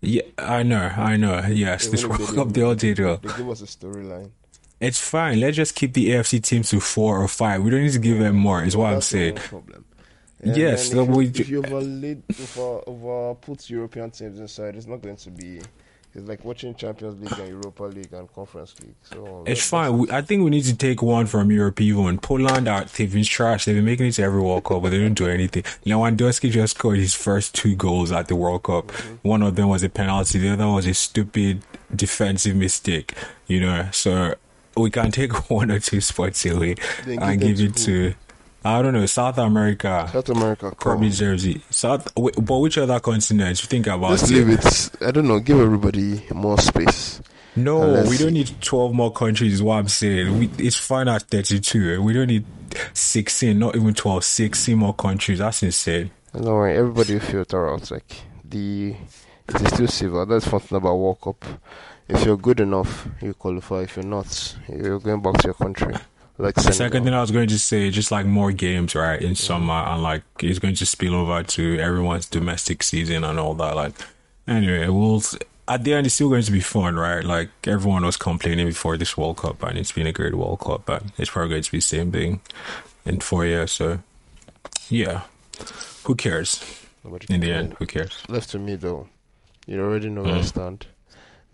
Yeah, 0.00 0.22
I 0.38 0.62
know, 0.62 0.78
I 0.96 1.16
know. 1.16 1.40
Yes, 1.46 1.88
this 1.88 2.02
Even 2.02 2.12
if 2.14 2.18
World 2.18 2.30
they 2.30 2.34
Cup 2.36 2.44
didn't- 2.48 2.52
they 2.54 2.62
all 2.62 2.74
did 2.74 2.98
well. 2.98 3.16
They 3.18 3.28
give 3.36 3.48
us 3.50 3.60
a 3.62 3.66
storyline. 3.66 4.30
It's 4.80 4.98
fine. 4.98 5.40
Let's 5.40 5.56
just 5.56 5.74
keep 5.74 5.92
the 5.92 6.08
AFC 6.12 6.42
teams 6.42 6.70
to 6.70 6.80
four 6.80 7.22
or 7.22 7.28
five. 7.28 7.62
We 7.62 7.70
don't 7.70 7.82
need 7.82 7.92
to 7.92 7.98
give 7.98 8.18
them 8.18 8.34
more. 8.36 8.64
Is 8.64 8.74
what 8.78 8.86
I'm 8.86 8.94
That's 8.94 9.10
the 9.10 9.18
saying. 9.18 9.34
Problem. 9.36 9.84
And 10.42 10.56
Yes, 10.56 10.90
if, 10.90 11.06
we 11.06 11.26
you, 11.26 11.32
if 11.34 11.48
you 11.50 11.58
overlaid, 11.58 12.22
over, 12.56 12.80
over 12.86 13.34
put 13.34 13.68
European 13.68 14.10
teams 14.10 14.40
inside, 14.40 14.74
it's 14.76 14.86
not 14.86 15.02
going 15.02 15.16
to 15.16 15.30
be. 15.30 15.60
It's 16.12 16.26
like 16.26 16.44
watching 16.44 16.74
Champions 16.74 17.20
League 17.20 17.38
and 17.38 17.48
Europa 17.48 17.84
League 17.84 18.12
and 18.12 18.32
Conference 18.32 18.74
League. 18.80 18.96
So 19.02 19.44
It's 19.46 19.68
fine. 19.68 19.96
We, 19.96 20.10
I 20.10 20.22
think 20.22 20.42
we 20.42 20.50
need 20.50 20.64
to 20.64 20.76
take 20.76 21.02
one 21.02 21.26
from 21.26 21.52
Europe 21.52 21.80
even. 21.80 22.18
Poland 22.18 22.66
are 22.66 22.84
they've 22.84 23.12
been 23.12 23.22
trash. 23.22 23.64
They've 23.64 23.76
been 23.76 23.84
making 23.84 24.06
it 24.06 24.12
to 24.12 24.24
every 24.24 24.40
World 24.40 24.64
Cup, 24.64 24.82
but 24.82 24.90
they 24.90 24.98
don't 24.98 25.14
do 25.14 25.28
anything. 25.28 25.62
Lewandowski 25.84 26.50
just 26.50 26.76
scored 26.76 26.98
his 26.98 27.14
first 27.14 27.54
two 27.54 27.76
goals 27.76 28.10
at 28.10 28.26
the 28.26 28.34
World 28.34 28.64
Cup. 28.64 28.88
Mm-hmm. 28.88 29.28
One 29.28 29.42
of 29.42 29.54
them 29.54 29.68
was 29.68 29.84
a 29.84 29.88
penalty. 29.88 30.38
The 30.38 30.50
other 30.50 30.66
was 30.66 30.86
a 30.86 30.94
stupid 30.94 31.62
defensive 31.94 32.56
mistake. 32.56 33.14
You 33.46 33.60
know, 33.60 33.88
so 33.92 34.34
we 34.76 34.90
can 34.90 35.12
take 35.12 35.50
one 35.50 35.70
or 35.70 35.78
two 35.78 36.00
spots 36.00 36.44
away 36.44 36.74
and 37.06 37.40
give 37.40 37.60
it 37.60 37.76
to 37.76 38.14
I 38.64 38.82
don't 38.82 38.92
know 38.92 39.06
South 39.06 39.38
America. 39.38 40.08
South 40.12 40.28
America. 40.28 40.72
Probably. 40.78 41.08
Jersey. 41.10 41.62
South, 41.70 42.12
but 42.14 42.58
which 42.58 42.76
other 42.78 43.00
continents? 43.00 43.62
You 43.62 43.68
think 43.68 43.86
about 43.86 44.10
Just 44.10 44.30
it. 44.30 44.34
leave 44.34 44.48
it. 44.50 44.90
I 45.06 45.10
don't 45.10 45.26
know. 45.28 45.40
Give 45.40 45.58
everybody 45.60 46.24
more 46.34 46.58
space. 46.58 47.22
No, 47.56 47.82
Unless- 47.82 48.10
we 48.10 48.18
don't 48.18 48.32
need 48.34 48.50
12 48.60 48.92
more 48.94 49.12
countries, 49.12 49.54
is 49.54 49.62
what 49.62 49.76
I'm 49.76 49.88
saying. 49.88 50.38
We, 50.38 50.50
it's 50.58 50.76
fine 50.76 51.08
at 51.08 51.22
32. 51.22 52.00
We 52.02 52.12
don't 52.12 52.28
need 52.28 52.44
16, 52.92 53.58
not 53.58 53.74
even 53.76 53.92
12, 53.94 54.22
16 54.24 54.76
more 54.78 54.94
countries. 54.94 55.38
That's 55.40 55.62
insane. 55.62 56.10
Don't 56.32 56.44
worry. 56.44 56.76
Everybody 56.76 57.14
will 57.14 57.20
filter 57.20 57.68
out. 57.68 57.90
Like 57.90 58.14
the 58.44 58.94
it 59.48 59.60
is 59.62 59.68
still 59.72 59.88
civil. 59.88 60.26
That's 60.26 60.46
one 60.52 60.60
thing 60.60 60.76
about 60.78 60.94
World 60.96 61.20
Cup. 61.20 61.44
If 62.08 62.24
you're 62.24 62.36
good 62.36 62.60
enough, 62.60 63.08
you 63.20 63.34
qualify. 63.34 63.80
If 63.82 63.96
you're 63.96 64.04
not, 64.04 64.56
you're 64.68 65.00
going 65.00 65.20
back 65.22 65.34
to 65.38 65.48
your 65.48 65.54
country. 65.54 65.94
Like 66.40 66.54
The 66.54 66.72
second 66.72 67.04
thing 67.04 67.12
I 67.14 67.20
was 67.20 67.30
going 67.30 67.48
to 67.48 67.58
say, 67.58 67.90
just 67.90 68.10
like 68.10 68.24
more 68.26 68.50
games, 68.50 68.94
right, 68.94 69.20
in 69.20 69.34
summer, 69.34 69.74
and 69.74 70.02
like 70.02 70.22
it's 70.40 70.58
going 70.58 70.74
to 70.76 70.86
spill 70.86 71.14
over 71.14 71.42
to 71.42 71.78
everyone's 71.78 72.26
domestic 72.26 72.82
season 72.82 73.24
and 73.24 73.38
all 73.38 73.54
that. 73.54 73.76
Like, 73.76 73.92
anyway, 74.48 74.88
we'll 74.88 75.22
at 75.68 75.84
the 75.84 75.92
end, 75.94 76.06
it's 76.06 76.14
still 76.16 76.30
going 76.30 76.42
to 76.42 76.50
be 76.50 76.60
fun, 76.60 76.96
right? 76.96 77.22
Like 77.24 77.50
everyone 77.64 78.04
was 78.04 78.16
complaining 78.16 78.66
before 78.66 78.96
this 78.96 79.16
World 79.16 79.36
Cup, 79.36 79.62
and 79.62 79.78
it's 79.78 79.92
been 79.92 80.06
a 80.06 80.12
great 80.12 80.34
World 80.34 80.60
Cup, 80.60 80.82
but 80.86 81.02
it's 81.18 81.30
probably 81.30 81.50
going 81.50 81.62
to 81.62 81.70
be 81.70 81.78
the 81.78 81.82
same 81.82 82.10
thing 82.10 82.40
in 83.04 83.20
four 83.20 83.44
years. 83.44 83.72
So, 83.72 83.98
yeah, 84.88 85.22
who 86.04 86.14
cares? 86.14 86.64
Nobody 87.04 87.32
In 87.32 87.40
the 87.40 87.52
end, 87.52 87.74
who 87.78 87.86
cares? 87.86 88.22
Left 88.28 88.50
to 88.50 88.58
me 88.58 88.76
though. 88.76 89.08
You 89.66 89.80
already 89.82 90.08
know 90.08 90.22
where 90.22 90.36
I 90.36 90.38
Mm. 90.40 90.44
stand. 90.44 90.86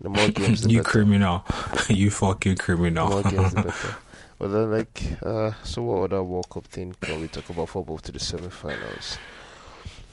The 0.01 0.09
more 0.09 0.27
games, 0.29 0.61
the 0.61 0.69
You 0.71 0.77
better. 0.79 0.89
criminal, 0.89 1.45
you 1.89 2.09
fucking 2.09 2.55
The 2.55 2.63
criminal. 2.63 3.21
more 4.39 4.49
games, 4.49 4.53
the 4.53 4.67
better. 4.67 4.69
But 4.69 4.69
then, 4.69 4.71
like, 4.71 5.03
uh, 5.23 5.51
so 5.63 5.81
what 5.83 6.03
other 6.13 6.23
World 6.23 6.49
Cup 6.49 6.65
thing 6.67 6.95
can 7.01 7.21
we 7.21 7.27
talk 7.27 7.49
about 7.49 7.69
for 7.69 7.83
both 7.83 8.03
to 8.03 8.11
the 8.11 8.19
semi-finals? 8.19 9.17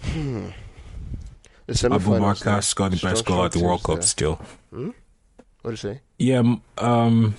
Hmm. 0.03 0.49
The 1.67 1.75
semi-finals. 1.75 2.43
Aboubakar 2.43 2.63
scored 2.63 2.93
the 2.93 3.07
best 3.07 3.25
goal 3.25 3.45
at 3.45 3.53
the 3.53 3.61
World 3.61 3.83
Cup 3.83 3.97
There. 3.97 4.03
still. 4.03 4.35
Hmm? 4.71 4.91
What 5.63 5.71
do 5.71 5.71
you 5.71 5.77
say? 5.77 6.01
Yeah, 6.19 6.43
um, 6.79 7.35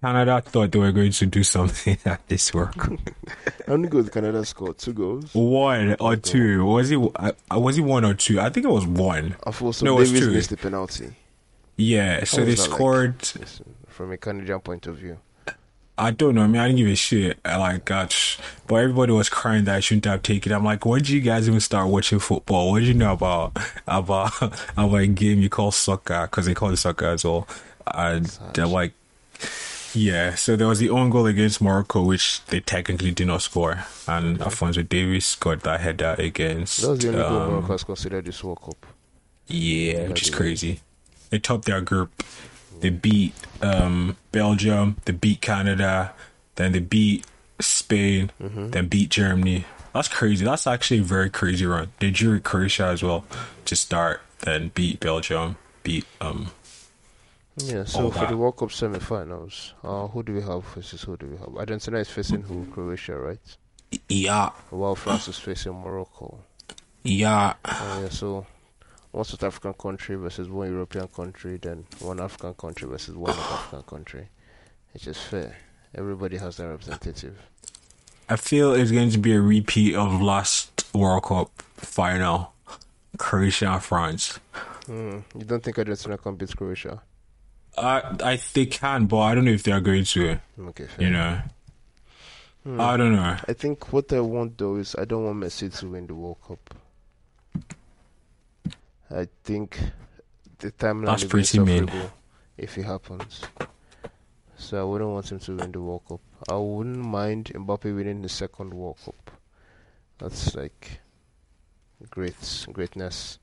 Canada 0.00 0.40
thought 0.40 0.72
they 0.72 0.78
were 0.78 0.92
going 0.92 1.12
to 1.12 1.26
do 1.26 1.42
something 1.44 1.98
at 2.06 2.26
this 2.28 2.54
World 2.54 2.76
Cup. 2.76 2.98
How 3.66 3.76
many 3.76 3.88
goals 3.88 4.08
Canada 4.08 4.44
scored? 4.46 4.78
Two 4.78 4.94
goals. 4.94 5.34
One 5.34 5.96
or 6.00 6.16
two? 6.16 6.64
Was 6.64 6.90
it? 6.90 6.98
Uh, 7.16 7.32
was 7.52 7.76
it 7.76 7.82
one 7.82 8.04
or 8.04 8.14
two? 8.14 8.40
I 8.40 8.48
think 8.48 8.64
it 8.64 8.70
was 8.70 8.86
one. 8.86 9.36
I 9.46 9.50
so. 9.50 9.72
No, 9.84 9.96
it 9.96 10.00
was 10.00 10.10
Davies 10.12 10.26
two. 10.26 10.32
missed 10.32 10.50
the 10.50 10.56
penalty. 10.56 11.14
Yeah. 11.76 12.24
So 12.24 12.44
they 12.44 12.54
that 12.54 12.60
like? 12.60 12.70
scored. 12.70 13.22
From 13.88 14.12
a 14.12 14.16
Canadian 14.16 14.60
point 14.60 14.86
of 14.86 14.96
view. 14.96 15.18
I 15.98 16.12
don't 16.12 16.34
know. 16.34 16.42
I 16.42 16.46
mean, 16.46 16.60
I 16.60 16.66
didn't 16.66 16.78
give 16.78 16.88
a 16.88 16.94
shit. 16.94 17.38
I 17.44 17.56
like, 17.56 17.90
uh, 17.90 18.02
gosh, 18.04 18.38
but 18.66 18.76
everybody 18.76 19.12
was 19.12 19.28
crying 19.28 19.64
that 19.64 19.76
I 19.76 19.80
shouldn't 19.80 20.06
have 20.06 20.22
taken. 20.22 20.50
it. 20.50 20.54
I'm 20.54 20.64
like, 20.64 20.86
when 20.86 21.00
did 21.00 21.10
you 21.10 21.20
guys 21.20 21.46
even 21.46 21.60
start 21.60 21.88
watching 21.88 22.18
football? 22.18 22.70
What 22.70 22.78
did 22.80 22.88
you 22.88 22.94
know 22.94 23.12
about 23.12 23.56
about 23.86 24.40
about 24.76 24.94
a 24.94 25.06
game 25.06 25.40
you 25.40 25.50
call 25.50 25.70
soccer? 25.70 26.22
Because 26.22 26.46
they 26.46 26.54
call 26.54 26.70
it 26.70 26.78
soccer 26.78 27.06
as 27.06 27.24
well. 27.24 27.46
And 27.86 28.26
they're 28.54 28.64
uh, 28.64 28.68
like, 28.68 28.92
yeah. 29.92 30.34
So 30.36 30.56
there 30.56 30.68
was 30.68 30.78
the 30.78 30.90
own 30.90 31.10
goal 31.10 31.26
against 31.26 31.60
Morocco, 31.60 32.02
which 32.02 32.42
they 32.46 32.60
technically 32.60 33.10
did 33.10 33.26
not 33.26 33.42
score, 33.42 33.84
and 34.08 34.40
Alphonso 34.40 34.82
Davies 34.82 35.26
scored 35.26 35.60
that 35.62 35.80
header 35.80 36.14
against. 36.18 36.80
That 36.80 36.90
was 36.90 36.98
the 37.00 37.08
only 37.08 37.20
goal 37.20 37.40
um, 37.40 37.50
Morocco 37.50 37.72
has 37.72 37.84
considered 37.84 38.24
this 38.24 38.42
World 38.42 38.62
Cup. 38.62 38.86
Yeah, 39.48 40.08
which 40.08 40.22
is 40.22 40.30
crazy. 40.30 40.80
They 41.30 41.38
topped 41.38 41.64
their 41.64 41.80
group. 41.80 42.22
They 42.80 42.90
beat 42.90 43.34
um, 43.62 44.16
Belgium. 44.32 44.96
They 45.04 45.12
beat 45.12 45.40
Canada. 45.40 46.12
Then 46.56 46.72
they 46.72 46.80
beat 46.80 47.24
Spain. 47.60 48.30
Mm-hmm. 48.40 48.70
Then 48.70 48.88
beat 48.88 49.10
Germany. 49.10 49.64
That's 49.94 50.08
crazy. 50.08 50.44
That's 50.44 50.66
actually 50.66 51.00
a 51.00 51.02
very 51.04 51.30
crazy 51.30 51.66
run. 51.66 51.92
They 51.98 52.10
drew 52.10 52.40
Croatia 52.40 52.86
as 52.86 53.02
well 53.02 53.24
to 53.64 53.74
start. 53.76 54.20
Then 54.40 54.70
beat 54.74 55.00
Belgium. 55.00 55.56
Beat 55.82 56.06
um. 56.20 56.50
Yeah, 57.56 57.84
so 57.84 58.10
for 58.10 58.20
that. 58.20 58.30
the 58.30 58.36
World 58.36 58.56
Cup 58.56 58.72
semi-finals, 58.72 59.74
uh, 59.84 60.06
who 60.06 60.22
do 60.22 60.32
we 60.34 60.40
have 60.40 60.64
versus 60.74 61.02
who 61.02 61.16
do 61.16 61.26
we 61.26 61.36
have? 61.36 61.48
Argentina 61.56 61.98
is 61.98 62.08
facing 62.08 62.40
who? 62.42 62.64
Croatia, 62.72 63.16
right? 63.18 63.56
Yeah, 64.08 64.50
While 64.70 64.94
France 64.94 65.28
is 65.28 65.36
facing 65.38 65.72
Morocco. 65.74 66.38
yeah. 67.02 67.54
Uh, 67.64 67.98
yeah, 68.02 68.08
so 68.08 68.46
one 69.12 69.24
South 69.24 69.42
African 69.42 69.74
country 69.74 70.16
versus 70.16 70.48
one 70.48 70.70
European 70.70 71.08
country, 71.08 71.56
then 71.56 71.84
one 72.00 72.20
African 72.20 72.54
country 72.54 72.88
versus 72.88 73.14
one 73.16 73.34
North 73.34 73.52
African 73.52 73.82
country. 73.82 74.28
It's 74.94 75.04
just 75.04 75.20
fair. 75.24 75.56
Everybody 75.94 76.36
has 76.36 76.56
their 76.56 76.68
representative. 76.70 77.38
I 78.28 78.36
feel 78.36 78.72
it's 78.74 78.92
going 78.92 79.10
to 79.10 79.18
be 79.18 79.32
a 79.32 79.40
repeat 79.40 79.94
of 79.96 80.20
last 80.22 80.84
World 80.94 81.24
Cup 81.24 81.50
final, 81.76 82.52
Croatia 83.18 83.70
and 83.72 83.82
France. 83.82 84.38
Mm. 84.86 85.24
You 85.36 85.44
don't 85.44 85.62
think 85.62 85.78
Argentina 85.78 86.16
can 86.16 86.36
beat 86.36 86.56
Croatia? 86.56 87.02
I 87.76 88.02
I 88.22 88.40
they 88.54 88.66
can, 88.66 89.06
but 89.06 89.18
I 89.18 89.34
don't 89.34 89.44
know 89.44 89.50
if 89.52 89.62
they 89.64 89.72
are 89.72 89.80
going 89.80 90.04
to. 90.04 90.40
Okay, 90.60 90.86
fair. 90.86 91.04
You 91.06 91.10
know, 91.10 91.40
Hmm. 92.64 92.78
I 92.78 92.96
don't 92.98 93.16
know. 93.16 93.36
I 93.48 93.52
think 93.54 93.90
what 93.90 94.12
I 94.12 94.20
want 94.20 94.58
though 94.58 94.76
is 94.76 94.94
I 94.98 95.06
don't 95.06 95.24
want 95.24 95.38
Messi 95.38 95.74
to 95.78 95.88
win 95.88 96.06
the 96.06 96.14
World 96.14 96.36
Cup. 96.46 96.74
I 99.10 99.28
think 99.44 99.78
the 100.58 100.70
timeline 100.72 101.06
That's 101.06 101.24
is 101.24 101.28
pretty 101.28 101.58
mean. 101.60 101.90
if 102.56 102.78
it 102.78 102.84
happens. 102.84 103.42
So 104.56 104.80
I 104.80 104.84
wouldn't 104.84 105.10
want 105.10 105.32
him 105.32 105.38
to 105.40 105.56
win 105.56 105.72
the 105.72 105.80
World 105.80 106.02
Cup. 106.06 106.20
I 106.48 106.56
wouldn't 106.56 106.98
mind 106.98 107.50
Mbappe 107.54 107.94
winning 107.96 108.22
the 108.22 108.28
second 108.28 108.74
World 108.74 108.98
Cup. 109.04 109.30
That's 110.18 110.54
like 110.54 111.00
great 112.10 112.66
greatness 112.72 113.38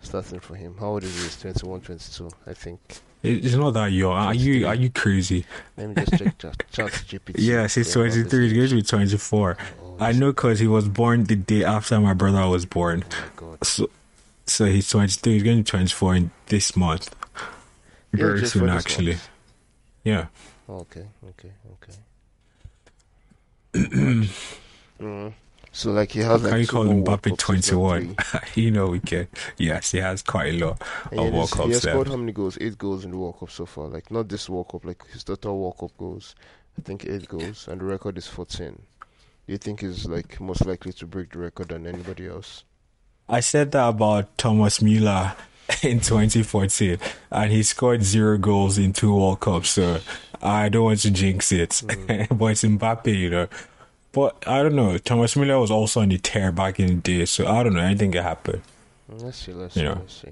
starting 0.00 0.40
for 0.40 0.54
him. 0.54 0.76
How 0.78 0.86
old 0.86 1.04
is 1.04 1.14
he? 1.14 1.24
He's 1.24 1.36
21, 1.40 1.80
22, 1.82 2.30
I 2.46 2.54
think. 2.54 2.80
It's 3.22 3.54
not 3.54 3.72
that 3.72 3.92
young. 3.92 4.12
Are 4.12 4.34
you 4.34 4.66
are 4.66 4.74
you 4.74 4.90
crazy? 4.90 5.44
Let 5.76 5.88
me 5.88 5.94
just 5.94 6.18
check 6.18 6.38
chat, 6.38 6.62
chat 6.72 6.90
GPT. 6.90 7.34
Yes, 7.38 7.74
he's 7.74 7.92
23. 7.92 8.48
He's 8.48 8.52
going 8.52 8.68
to 8.68 8.74
be 8.76 8.82
24. 8.82 9.56
Oh, 9.82 9.96
I 9.98 10.12
know 10.12 10.30
because 10.30 10.58
he 10.60 10.66
was 10.66 10.88
born 10.88 11.24
the 11.24 11.36
day 11.36 11.64
after 11.64 11.98
my 12.00 12.14
brother 12.14 12.46
was 12.48 12.66
born. 12.66 13.04
Oh 13.10 13.16
my 13.20 13.30
god. 13.36 13.64
So, 13.64 13.90
so 14.46 14.66
he's 14.66 14.88
23. 14.90 15.34
He's 15.34 15.42
going 15.42 15.58
to 15.58 15.62
be 15.62 15.70
24 15.78 16.14
in 16.16 16.30
this 16.46 16.76
month. 16.76 17.14
Yeah, 18.14 18.26
Very 18.26 18.40
just 18.40 18.52
soon, 18.52 18.68
actually. 18.68 19.12
month. 19.12 19.30
Yeah. 20.04 20.26
Okay, 20.68 21.06
okay, 21.30 21.52
okay. 21.74 21.94
mm. 25.00 25.32
So 25.72 25.92
like 25.92 26.12
he 26.12 26.20
has 26.20 26.42
like 26.42 26.52
Can 26.52 26.60
you 26.60 26.66
call 26.66 26.86
World 26.86 27.04
Mbappe 27.04 27.22
Cups, 27.22 27.46
he's 27.50 27.66
got 27.66 27.82
21? 27.82 28.16
you 28.54 28.70
know 28.70 28.88
we 28.88 29.00
can. 29.00 29.28
Yes, 29.58 29.92
he 29.92 29.98
has 29.98 30.22
quite 30.22 30.54
a 30.54 30.58
lot 30.66 30.82
And 31.10 31.20
of 31.20 31.26
he 31.26 31.30
World 31.30 31.50
has, 31.50 31.54
he 31.60 31.68
has 31.72 31.80
Cups 31.80 31.82
scored 31.82 32.08
how 32.08 32.16
many 32.16 32.32
goals? 32.32 32.56
Eight 32.60 32.78
goals 32.78 33.04
in 33.04 33.10
the 33.10 33.18
World 33.18 33.38
Cup 33.40 33.50
so 33.50 33.66
far. 33.66 33.88
Like 33.88 34.10
not 34.10 34.28
this 34.28 34.48
World 34.48 34.68
Cup, 34.70 34.84
like 34.86 35.06
his 35.08 35.24
total 35.24 35.58
World 35.60 35.78
Cup 35.78 35.92
goals. 35.98 36.34
I 36.78 36.82
think 36.82 37.06
eight 37.06 37.28
goals, 37.28 37.68
and 37.68 37.80
the 37.80 37.84
record 37.84 38.18
is 38.18 38.26
fourteen. 38.26 38.82
Do 39.46 39.52
you 39.52 39.58
think 39.58 39.80
he's 39.80 40.06
like 40.06 40.40
most 40.40 40.66
likely 40.66 40.92
to 40.94 41.06
break 41.06 41.32
the 41.32 41.40
record 41.40 41.68
than 41.68 41.86
anybody 41.86 42.26
else? 42.28 42.64
I 43.28 43.40
said 43.40 43.72
that 43.72 43.88
about 43.88 44.36
Thomas 44.38 44.78
Müller 44.80 45.34
in 45.82 46.00
2014, 46.00 46.98
and 47.30 47.50
he 47.52 47.62
scored 47.62 48.02
zero 48.02 48.38
goals 48.38 48.78
in 48.78 48.92
two 48.92 49.14
World 49.14 49.40
Cups. 49.40 49.70
So 49.70 50.00
I 50.40 50.68
don't 50.68 50.84
want 50.84 51.00
to 51.00 51.10
jinx 51.10 51.50
it, 51.52 51.82
but 51.86 52.46
it's 52.46 52.62
Mbappe, 52.64 53.06
you 53.16 53.30
know. 53.30 53.48
But 54.12 54.46
I 54.46 54.62
don't 54.62 54.76
know. 54.76 54.96
Thomas 54.98 55.34
Müller 55.34 55.60
was 55.60 55.70
also 55.70 56.00
on 56.00 56.08
the 56.08 56.18
tear 56.18 56.52
back 56.52 56.78
in 56.80 56.86
the 56.86 56.94
day, 56.94 57.24
so 57.26 57.46
I 57.46 57.62
don't 57.62 57.74
know. 57.74 57.80
Anything 57.80 58.12
can 58.12 58.22
happen. 58.22 58.62
Mm, 59.12 59.22
Let's 59.22 59.38
see, 59.38 59.52
let's 59.52 59.76
You 59.76 59.80
see, 59.82 59.84
know. 59.86 59.94
let's 59.94 60.14
see. 60.22 60.28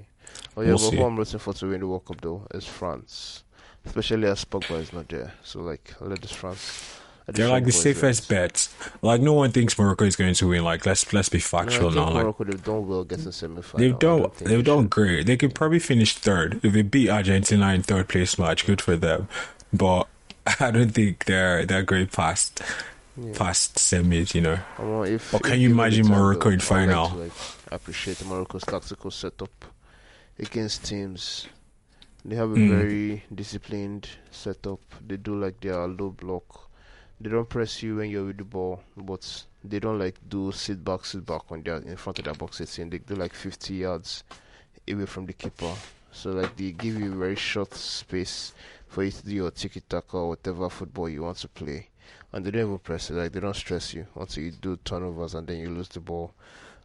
Oh 0.57 0.61
yeah, 0.61 0.67
We'll 0.69 0.77
but 0.77 0.89
see. 0.89 0.95
who 0.95 1.03
I'm 1.05 1.15
rooting 1.17 1.39
for 1.39 1.53
to 1.53 1.67
win 1.69 1.79
the 1.81 1.87
World 1.87 2.05
Cup 2.05 2.21
though 2.21 2.47
is 2.53 2.65
France, 2.65 3.43
especially 3.85 4.27
as 4.27 4.43
Pogba 4.45 4.79
is 4.81 4.91
not 4.93 5.07
there. 5.09 5.33
So 5.43 5.59
like, 5.61 5.93
let 5.99 6.21
this 6.21 6.31
France. 6.31 6.99
They're 7.27 7.49
like 7.49 7.65
the 7.65 7.71
safest 7.71 8.29
bets. 8.29 8.73
Like 9.01 9.19
no 9.21 9.33
one 9.33 9.51
thinks 9.51 9.77
Morocco 9.79 10.05
is 10.05 10.15
going 10.15 10.35
to 10.35 10.47
win. 10.47 10.63
Like 10.63 10.85
let's 10.85 11.11
let's 11.11 11.29
be 11.29 11.39
factual 11.39 11.89
think 11.91 11.95
now. 11.95 12.11
Like 12.11 12.23
Morocco 12.23 12.43
they've 12.43 12.63
done 12.63 12.87
well 12.87 13.03
getting 13.03 13.31
semi-final. 13.31 13.79
They've 13.79 13.97
done 13.99 14.19
don't 14.19 14.35
they've 14.37 14.49
they 14.49 14.61
done 14.63 14.83
should. 14.83 14.89
great. 14.91 15.25
They 15.25 15.37
could 15.37 15.55
probably 15.55 15.79
finish 15.79 16.15
third 16.15 16.59
if 16.63 16.73
they 16.73 16.83
beat 16.83 17.09
Argentina 17.09 17.73
in 17.73 17.81
third 17.83 18.09
place 18.09 18.37
match. 18.37 18.65
Good 18.67 18.81
for 18.81 18.95
them, 18.95 19.27
but 19.73 20.07
I 20.59 20.69
don't 20.71 20.91
think 20.91 21.25
they're 21.25 21.65
they're 21.65 21.81
going 21.83 22.07
past 22.07 22.61
Yeah. 23.17 23.33
past 23.33 23.77
semis. 23.77 24.35
You 24.35 24.41
know, 24.41 24.59
I 24.77 24.83
want 24.83 25.09
if, 25.09 25.33
Or 25.33 25.39
can 25.39 25.59
you 25.59 25.71
imagine 25.71 26.07
Morocco 26.07 26.49
in 26.49 26.55
like 26.59 26.61
final? 26.61 27.09
like, 27.17 27.31
appreciate 27.71 28.23
Morocco's 28.25 28.63
tactical 28.63 29.09
setup 29.09 29.65
against 30.37 30.85
teams. 30.85 31.47
They 32.23 32.35
have 32.35 32.51
a 32.51 32.55
Mm. 32.55 32.69
very 32.69 33.23
disciplined 33.33 34.09
setup. 34.31 34.81
They 35.05 35.17
do 35.17 35.35
like 35.39 35.59
their 35.61 35.87
low 35.87 36.09
block. 36.11 36.69
They 37.19 37.29
don't 37.29 37.47
press 37.47 37.81
you 37.81 37.95
when 37.97 38.09
you're 38.09 38.25
with 38.25 38.37
the 38.37 38.43
ball, 38.43 38.81
but 38.97 39.45
they 39.63 39.79
don't 39.79 39.99
like 39.99 40.15
do 40.27 40.51
sit 40.51 40.83
back, 40.83 41.05
sit 41.05 41.25
back 41.25 41.49
when 41.49 41.63
they're 41.63 41.77
in 41.77 41.95
front 41.97 42.19
of 42.19 42.25
their 42.25 42.33
box 42.33 42.59
18. 42.61 42.89
They 42.89 42.97
do 42.99 43.15
like 43.15 43.33
50 43.33 43.73
yards 43.73 44.23
away 44.89 45.05
from 45.05 45.25
the 45.25 45.33
keeper. 45.33 45.73
So 46.11 46.31
like 46.31 46.55
they 46.55 46.71
give 46.71 46.99
you 46.99 47.13
very 47.15 47.35
short 47.35 47.73
space 47.73 48.53
for 48.87 49.03
you 49.03 49.11
to 49.11 49.25
do 49.25 49.33
your 49.35 49.51
tiki 49.51 49.81
taka 49.81 50.17
or 50.17 50.29
whatever 50.29 50.69
football 50.69 51.09
you 51.09 51.23
want 51.23 51.37
to 51.37 51.47
play. 51.47 51.87
And 52.31 52.45
they 52.45 52.51
don't 52.51 52.61
even 52.67 52.79
press 52.79 53.09
it, 53.09 53.13
like 53.15 53.31
they 53.31 53.39
don't 53.39 53.55
stress 53.55 53.93
you 53.93 54.05
until 54.15 54.43
you 54.43 54.51
do 54.51 54.77
turnovers 54.83 55.35
and 55.35 55.47
then 55.47 55.59
you 55.59 55.69
lose 55.69 55.87
the 55.89 56.01
ball 56.01 56.33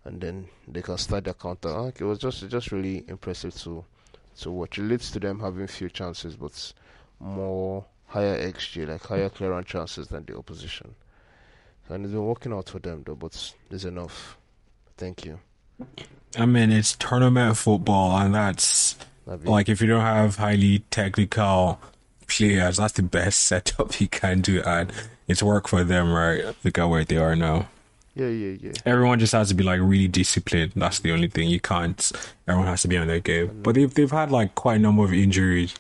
and 0.04 0.20
then 0.20 0.48
they 0.66 0.80
can 0.82 0.96
start 0.96 1.24
their 1.24 1.34
counter. 1.34 1.68
Ah, 1.70 1.86
It 1.88 2.00
was 2.02 2.18
just 2.18 2.48
just 2.48 2.72
really 2.72 3.04
impressive 3.08 3.54
to 3.62 3.84
to 4.40 4.50
watch. 4.50 4.78
It 4.78 4.82
leads 4.82 5.10
to 5.10 5.20
them 5.20 5.40
having 5.40 5.66
few 5.66 5.88
chances 5.90 6.36
but 6.36 6.72
more 7.18 7.84
higher 8.10 8.38
XG, 8.52 8.86
like 8.88 9.02
higher 9.02 9.28
clearance 9.28 9.66
chances 9.66 10.08
than 10.08 10.24
the 10.24 10.36
opposition. 10.36 10.94
And 11.88 12.04
it's 12.04 12.12
been 12.12 12.24
working 12.24 12.52
out 12.52 12.68
for 12.68 12.78
them 12.78 13.02
though, 13.04 13.16
but 13.16 13.52
it's 13.70 13.84
enough. 13.84 14.36
Thank 14.96 15.24
you. 15.24 15.40
I 16.38 16.46
mean 16.46 16.70
it's 16.70 16.94
tournament 16.94 17.56
football, 17.56 18.16
and 18.18 18.34
that's 18.34 18.96
like 19.26 19.68
if 19.68 19.80
you 19.80 19.86
don't 19.88 20.00
have 20.02 20.36
highly 20.36 20.80
technical 20.90 21.80
players, 22.28 22.76
that's 22.76 22.92
the 22.92 23.02
best 23.02 23.40
setup 23.50 24.00
you 24.00 24.06
can 24.08 24.40
do, 24.40 24.62
and 24.62 24.92
it's 25.26 25.42
work 25.42 25.66
for 25.68 25.82
them, 25.84 26.12
right? 26.12 26.54
Look 26.64 26.78
at 26.78 26.84
where 26.84 27.04
they 27.04 27.16
are 27.16 27.34
now. 27.34 27.66
yeah, 28.14 28.28
yeah, 28.28 28.56
yeah. 28.60 28.72
Everyone 28.86 29.18
just 29.18 29.32
has 29.32 29.48
to 29.48 29.54
be 29.54 29.64
like 29.64 29.80
really 29.80 30.08
disciplined. 30.08 30.72
That's 30.76 31.00
the 31.00 31.10
only 31.12 31.28
thing. 31.28 31.48
You 31.48 31.60
can't. 31.60 32.12
Everyone 32.46 32.68
has 32.68 32.82
to 32.82 32.88
be 32.88 32.96
on 32.98 33.08
their 33.08 33.20
game. 33.20 33.60
But 33.62 33.74
they've 33.74 33.92
they've 33.92 34.10
had 34.10 34.30
like 34.30 34.54
quite 34.54 34.76
a 34.76 34.78
number 34.78 35.02
of 35.04 35.12
injuries, 35.12 35.74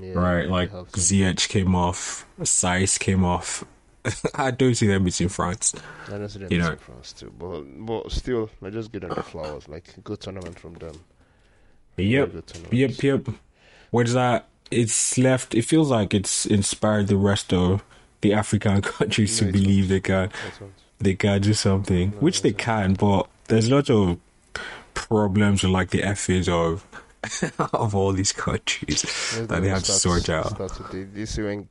yeah 0.00 0.12
right? 0.12 0.48
Like. 0.48 0.70
Ziyech 0.72 1.48
came 1.48 1.74
off, 1.74 2.26
Saiss 2.40 2.98
came 2.98 3.24
off. 3.24 3.64
I 4.34 4.50
don't 4.50 4.74
see 4.74 4.86
them 4.86 5.04
beating 5.04 5.28
France. 5.28 5.74
I 6.06 6.12
don't 6.12 6.28
see 6.28 6.38
them 6.38 6.52
you 6.52 6.58
in 6.58 6.64
know. 6.64 6.76
France 6.76 7.12
too, 7.12 7.32
but 7.38 7.62
but 7.84 8.10
still, 8.12 8.48
I 8.62 8.70
just 8.70 8.92
give 8.92 9.02
them 9.02 9.12
the 9.14 9.22
flowers. 9.22 9.68
Like 9.68 9.94
good 10.04 10.20
tournament 10.20 10.58
from 10.58 10.74
them. 10.74 10.94
Yep, 11.96 12.32
yep, 12.70 13.02
yep. 13.02 13.26
What 13.90 14.06
is 14.06 14.14
that? 14.14 14.46
It's 14.70 15.18
left. 15.18 15.54
It 15.54 15.62
feels 15.62 15.90
like 15.90 16.14
it's 16.14 16.46
inspired 16.46 17.08
the 17.08 17.16
rest 17.16 17.52
of 17.52 17.82
the 18.20 18.32
African 18.32 18.82
countries 18.96 19.40
No, 19.40 19.46
to 19.48 19.52
believe 19.52 19.88
they 19.88 20.00
can 20.00 20.30
they 21.00 21.14
can 21.14 21.40
do 21.40 21.54
something, 21.54 22.10
No, 22.10 22.16
which 22.18 22.42
they 22.42 22.52
can. 22.52 22.94
But 22.94 23.28
there's 23.48 23.68
a 23.68 23.74
lot 23.74 23.90
of 23.90 24.18
problems 24.94 25.62
with 25.62 25.72
like 25.72 25.90
the 25.90 26.02
FAs 26.14 26.48
of 26.48 26.86
of 27.72 27.94
all 27.94 28.12
these 28.12 28.32
countries 28.32 29.02
that 29.48 29.62
they 29.62 29.68
have 29.68 29.82
to 29.82 29.92
sort 29.92 30.28
out. 30.28 30.56
This 30.90 31.32
is 31.32 31.38
when 31.38 31.68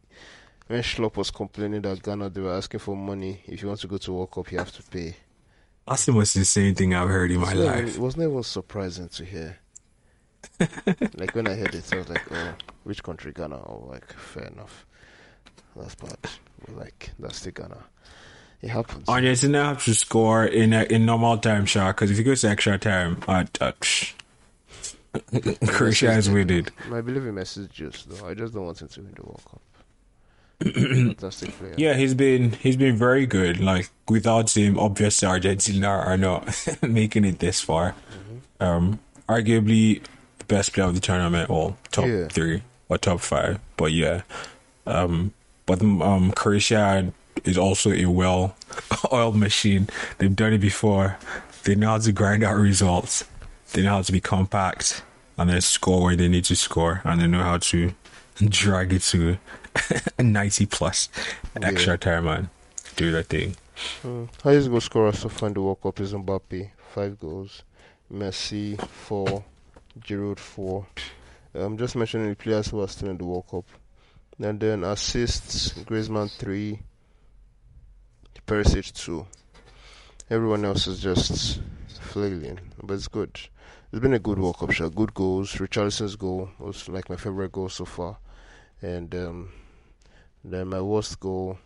when 0.68 0.82
Schlupp 0.82 1.16
was 1.16 1.32
complaining 1.32 1.82
that 1.82 2.04
Ghana 2.04 2.30
they 2.30 2.42
were 2.42 2.54
asking 2.54 2.82
for 2.82 2.96
money. 2.96 3.42
If 3.46 3.62
you 3.62 3.70
want 3.70 3.80
to 3.82 3.88
go 3.88 3.98
to 3.98 4.14
World 4.14 4.32
Cup, 4.32 4.52
you 4.52 4.58
have 4.58 4.72
to 4.74 4.84
pay. 4.84 5.16
That's 5.88 6.06
the 6.06 6.12
most 6.12 6.36
insane 6.36 6.76
thing 6.76 6.94
I've 6.94 7.08
heard 7.08 7.32
in 7.32 7.40
my 7.40 7.54
life. 7.54 7.96
It 7.96 8.00
wasn't 8.00 8.24
even 8.24 8.44
surprising 8.44 9.08
to 9.10 9.24
hear. 9.24 9.58
like 10.60 11.34
when 11.34 11.48
I 11.48 11.56
heard 11.56 11.74
it, 11.74 11.94
I 11.94 11.98
was 11.98 12.10
like, 12.10 12.32
"Oh, 12.32 12.54
which 12.84 13.02
country, 13.04 13.32
Ghana?" 13.32 13.56
Oh, 13.56 13.88
like 13.90 14.12
fair 14.14 14.46
enough. 14.46 14.86
That's 15.76 15.96
bad. 15.96 16.18
But 16.66 16.76
like 16.76 17.12
that's 17.20 17.42
the 17.42 17.52
Ghana. 17.52 17.78
It 18.62 18.70
happens. 18.70 19.08
Argentina 19.08 19.66
have 19.66 19.84
to 19.86 19.94
score 19.94 20.46
in 20.46 20.74
a, 20.74 20.84
in 20.84 21.06
normal 21.06 21.38
time, 21.38 21.66
Sha. 21.66 21.90
Because 21.90 22.12
if 22.12 22.18
you 22.18 22.24
go 22.24 22.34
to 22.34 22.50
extra 22.50 22.78
time, 22.78 23.18
uh, 23.28 23.46
uh, 23.62 23.72
psh, 23.74 24.14
Croatia 25.68 26.10
as 26.12 26.30
we 26.30 26.44
did. 26.44 26.72
I 26.92 27.02
believe 27.02 27.26
in 27.26 27.36
Messi's 27.36 27.68
juice, 27.68 28.04
though. 28.08 28.28
I 28.28 28.34
just 28.34 28.54
don't 28.54 28.66
want 28.66 28.82
him 28.82 28.88
to 28.88 29.02
win 29.02 29.14
the 29.16 29.24
World 29.24 29.42
Cup. 29.50 29.62
Fantastic 30.74 31.52
player. 31.52 31.76
Yeah, 31.78 31.94
he's 31.94 32.14
been 32.16 32.52
he's 32.54 32.76
been 32.78 32.96
very 32.98 33.26
good. 33.28 33.60
Like 33.60 33.90
without 34.10 34.56
him, 34.58 34.80
obviously 34.80 35.28
Argentina 35.28 35.88
are 35.88 36.18
not 36.18 36.68
making 36.82 37.26
it 37.26 37.40
this 37.40 37.62
far. 37.62 37.92
Mm-hmm. 37.92 38.64
Um, 38.64 39.00
arguably 39.30 40.02
the 40.40 40.46
best 40.46 40.74
player 40.74 40.88
of 40.88 40.96
the 40.96 41.00
tournament, 41.00 41.50
well, 41.50 41.78
top 41.92 42.06
Yeah. 42.08 42.28
three 42.28 42.64
or 42.90 42.98
top 42.98 43.20
five. 43.20 43.60
But 43.78 43.92
yeah, 43.92 44.24
um, 44.88 45.34
but 45.68 45.80
um, 45.82 46.32
Croatia 46.32 47.14
is 47.44 47.58
also 47.58 47.92
a 47.92 48.06
well-oiled 48.06 49.36
machine. 49.36 49.88
They've 50.18 50.36
done 50.36 50.54
it 50.54 50.58
before. 50.60 51.20
They 51.66 51.76
know 51.76 51.90
how 51.90 51.98
to 52.00 52.12
grind 52.12 52.44
out 52.44 52.56
results. 52.56 53.26
They 53.74 53.84
know 53.84 53.92
how 53.92 54.02
to 54.02 54.12
be 54.12 54.22
compact 54.22 55.04
and 55.38 55.50
then 55.50 55.62
score 55.62 56.04
where 56.04 56.16
they 56.16 56.28
need 56.28 56.46
to 56.46 56.56
score, 56.56 57.02
and 57.04 57.22
they 57.22 57.28
know 57.28 57.44
how 57.44 57.58
to 57.58 57.94
drag 58.38 58.94
it 58.94 59.02
to 59.02 59.38
90 60.20 60.66
plus 60.68 61.10
extra 61.62 61.98
time 61.98 62.28
and 62.28 62.50
do 62.96 63.12
that 63.12 63.28
thing. 63.28 63.56
Mm. 64.04 64.30
Highest 64.42 64.70
goal 64.70 64.82
scorer 64.82 65.12
so 65.12 65.30
far 65.30 65.48
in 65.48 65.54
the 65.54 65.62
World 65.62 65.82
Cup 65.82 66.00
is 66.00 66.14
Mbappe, 66.14 66.72
five 66.94 67.20
goals. 67.20 67.64
Messi, 68.12 68.80
four. 68.88 69.44
Giroud 70.00 70.40
four. 70.40 70.88
I'm 71.54 71.78
just 71.78 71.96
mentioning 71.96 72.30
the 72.30 72.36
players 72.36 72.68
who 72.70 72.82
are 72.82 72.88
still 72.88 73.10
in 73.10 73.18
the 73.18 73.26
World 73.26 73.48
Cup. 73.50 73.66
And 74.40 74.60
then 74.60 74.84
assists, 74.84 75.74
Griezmann 75.74 76.32
three, 76.32 76.80
Perisic 78.46 78.94
two. 78.94 79.26
Everyone 80.30 80.64
else 80.66 80.88
is 80.88 81.00
just 81.00 81.62
flailing, 82.00 82.60
but 82.82 82.94
it's 82.94 83.08
good. 83.08 83.38
It's 83.92 84.02
been 84.02 84.14
a 84.14 84.20
good 84.20 84.38
World 84.38 84.58
Cup 84.58 84.72
shot. 84.72 84.96
Good 84.96 85.14
goals. 85.14 85.54
Richarlison's 85.54 86.18
goal 86.18 86.50
was 86.60 86.90
like 86.90 87.10
my 87.10 87.16
favorite 87.16 87.54
goal 87.54 87.70
so 87.70 87.86
far, 87.86 88.18
and 88.82 89.14
um, 89.16 89.50
then 90.44 90.68
my 90.68 90.82
worst 90.82 91.20
goal 91.22 91.58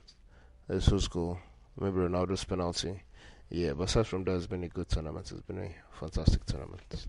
is 0.70 0.86
whose 0.86 1.08
goal? 1.08 1.40
Maybe 1.80 1.98
Ronaldo's 1.98 2.44
penalty. 2.44 3.02
Yeah, 3.50 3.74
but 3.74 3.86
aside 3.86 4.06
from 4.06 4.24
that, 4.26 4.36
it's 4.36 4.46
been 4.46 4.64
a 4.64 4.68
good 4.68 4.88
tournament. 4.88 5.32
It's 5.32 5.42
been 5.42 5.58
a 5.58 5.72
fantastic 6.00 6.46
tournament. 6.46 7.08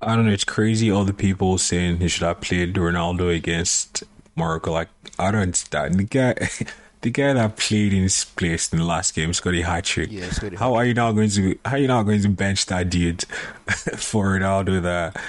I 0.00 0.16
don't 0.16 0.24
know. 0.24 0.32
It's 0.32 0.44
crazy. 0.44 0.90
All 0.90 1.04
the 1.04 1.12
people 1.12 1.58
saying 1.58 1.98
he 1.98 2.08
should 2.08 2.22
have 2.22 2.40
played 2.40 2.74
Ronaldo 2.74 3.34
against 3.36 4.04
Morocco. 4.34 4.72
Like 4.72 4.88
I 5.18 5.30
don't 5.30 5.42
understand 5.42 5.96
the 5.96 6.04
guy. 6.04 6.34
The 7.00 7.10
guy 7.10 7.32
that 7.32 7.56
played 7.56 7.92
in 7.92 8.02
his 8.02 8.24
place 8.24 8.72
in 8.72 8.78
the 8.78 8.84
last 8.84 9.14
game 9.14 9.32
scored 9.32 9.54
a 9.54 9.62
hat 9.62 9.84
trick. 9.84 10.10
Yeah, 10.10 10.30
a 10.42 10.56
how 10.56 10.74
are 10.74 10.84
you 10.84 10.94
not 10.94 11.12
going 11.12 11.30
to? 11.30 11.58
How 11.64 11.72
are 11.72 11.78
you 11.78 11.86
not 11.86 12.02
going 12.04 12.22
to 12.22 12.28
bench 12.28 12.66
that 12.66 12.90
dude 12.90 13.22
for 13.96 14.36
Ronaldo? 14.38 14.82
That 14.82 15.20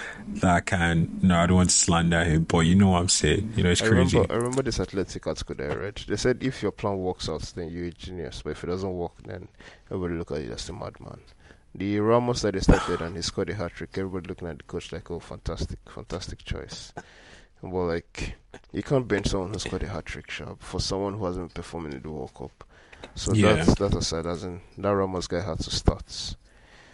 that 0.41 0.65
can. 0.65 1.19
No, 1.21 1.38
I 1.38 1.45
don't 1.45 1.58
want 1.58 1.69
to 1.69 1.75
slander 1.75 2.23
him, 2.23 2.45
but 2.45 2.62
you 2.62 2.73
know 2.73 2.89
what 2.89 3.01
I'm 3.01 3.10
saying. 3.10 3.53
You 3.55 3.63
know, 3.63 3.69
it's 3.69 3.84
I 3.84 3.88
crazy. 3.88 4.17
remember, 4.17 4.34
I 4.34 4.38
remember 4.38 4.63
this 4.63 4.79
athletic 4.79 5.27
article 5.27 5.55
that 5.55 5.71
I 5.71 5.75
read. 5.75 6.01
They 6.08 6.15
said 6.15 6.41
if 6.41 6.63
your 6.63 6.71
plan 6.71 6.97
works 6.97 7.29
out, 7.29 7.41
then 7.55 7.69
you're 7.69 7.86
a 7.86 7.91
genius. 7.91 8.41
But 8.43 8.51
if 8.51 8.63
it 8.63 8.67
doesn't 8.67 8.93
work, 8.93 9.13
then 9.25 9.47
everybody 9.91 10.15
look 10.15 10.32
at 10.32 10.41
you 10.41 10.51
as 10.51 10.67
a 10.69 10.73
madman. 10.73 11.19
The 11.75 11.99
Ramos 11.99 12.41
that 12.41 12.55
they 12.55 12.62
started 12.62 13.01
and 13.01 13.15
he 13.15 13.21
scored 13.21 13.51
a 13.51 13.53
hat 13.53 13.73
trick, 13.73 13.91
everybody 13.95 14.27
looking 14.27 14.47
at 14.47 14.58
the 14.58 14.63
coach 14.63 14.91
like, 14.91 15.10
oh, 15.12 15.19
fantastic, 15.19 15.77
fantastic 15.88 16.43
choice. 16.43 16.91
Well, 17.62 17.88
like, 17.88 18.36
you 18.72 18.84
can't 18.84 19.08
bench 19.08 19.28
someone 19.28 19.52
who 19.54 19.60
scored 19.60 19.84
a 19.84 19.88
hat 19.88 20.06
trick, 20.06 20.30
sharp, 20.32 20.62
for 20.63 20.80
someone 20.80 21.13
who 21.17 21.26
hasn't 21.26 21.54
been 21.54 21.62
performing 21.62 21.93
in 21.93 22.02
the 22.02 22.10
World 22.10 22.34
Cup. 22.34 22.63
So 23.15 23.34
Yeah. 23.34 23.54
that's 23.54 23.76
that 23.76 23.95
aside, 23.95 24.26
as 24.26 24.43
in 24.43 24.62
that 24.78 24.89
Ramos 24.95 25.28
guy 25.28 25.41
had 25.41 25.60
to 25.60 25.72
start. 25.72 26.36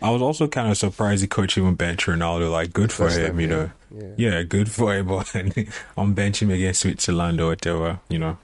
I 0.01 0.10
was 0.10 0.21
also 0.21 0.47
kind 0.47 0.69
of 0.69 0.78
surprised 0.78 1.23
the 1.23 1.28
coach 1.28 1.58
even 1.58 1.75
bench 1.75 2.06
Ronaldo. 2.06 2.51
Like, 2.51 2.73
good 2.73 2.91
for 2.91 3.06
First 3.06 3.17
him, 3.19 3.28
time, 3.28 3.39
you 3.39 3.47
yeah. 3.47 3.56
know. 3.56 3.71
Yeah. 4.17 4.32
Yeah, 4.38 4.43
good 4.43 4.69
for 4.69 4.93
him. 4.95 5.08
But 5.08 5.34
on 5.97 6.13
bench 6.13 6.41
him 6.41 6.51
against 6.51 6.82
Switzerland 6.82 7.39
or 7.39 7.47
whatever, 7.47 7.99
you 8.10 8.19
know. 8.19 8.38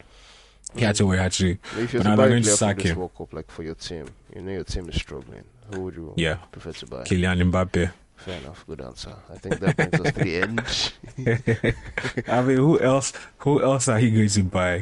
He 0.76 0.82
had 0.86 0.96
to 0.96 1.06
wait, 1.06 1.20
had 1.20 1.34
to. 1.34 1.58
If 1.78 1.92
you're 1.94 2.02
But 2.04 2.10
now 2.10 2.16
they're 2.16 2.30
going 2.30 2.44
to 2.44 2.50
sack 2.50 2.80
him. 2.82 2.98
World 2.98 3.12
Cup, 3.18 3.34
like 3.34 3.52
for 3.52 3.64
your 3.64 3.76
team, 3.76 4.06
you 4.34 4.42
know 4.42 4.52
your 4.54 4.64
team 4.64 4.88
is 4.88 4.96
struggling. 4.96 5.44
Who 5.74 5.82
would 5.82 5.96
you 5.96 6.14
Yeah. 6.16 6.36
prefer 6.52 6.72
to 6.72 6.86
buy? 6.86 7.04
Kylian 7.04 7.52
Mbappe. 7.52 7.92
Fair 8.26 8.40
enough, 8.40 8.66
good 8.68 8.82
answer. 8.82 9.16
I 9.32 9.38
think 9.38 9.60
that 9.60 9.76
brings 9.76 9.94
us 10.00 10.14
to 10.14 10.24
the 10.24 10.38
end. 10.42 12.26
I 12.28 12.42
mean, 12.44 12.58
who 12.58 12.80
else? 12.80 13.14
Who 13.40 13.64
else 13.64 13.88
are 13.88 14.00
you 14.00 14.12
going 14.12 14.30
to 14.30 14.44
buy? 14.44 14.80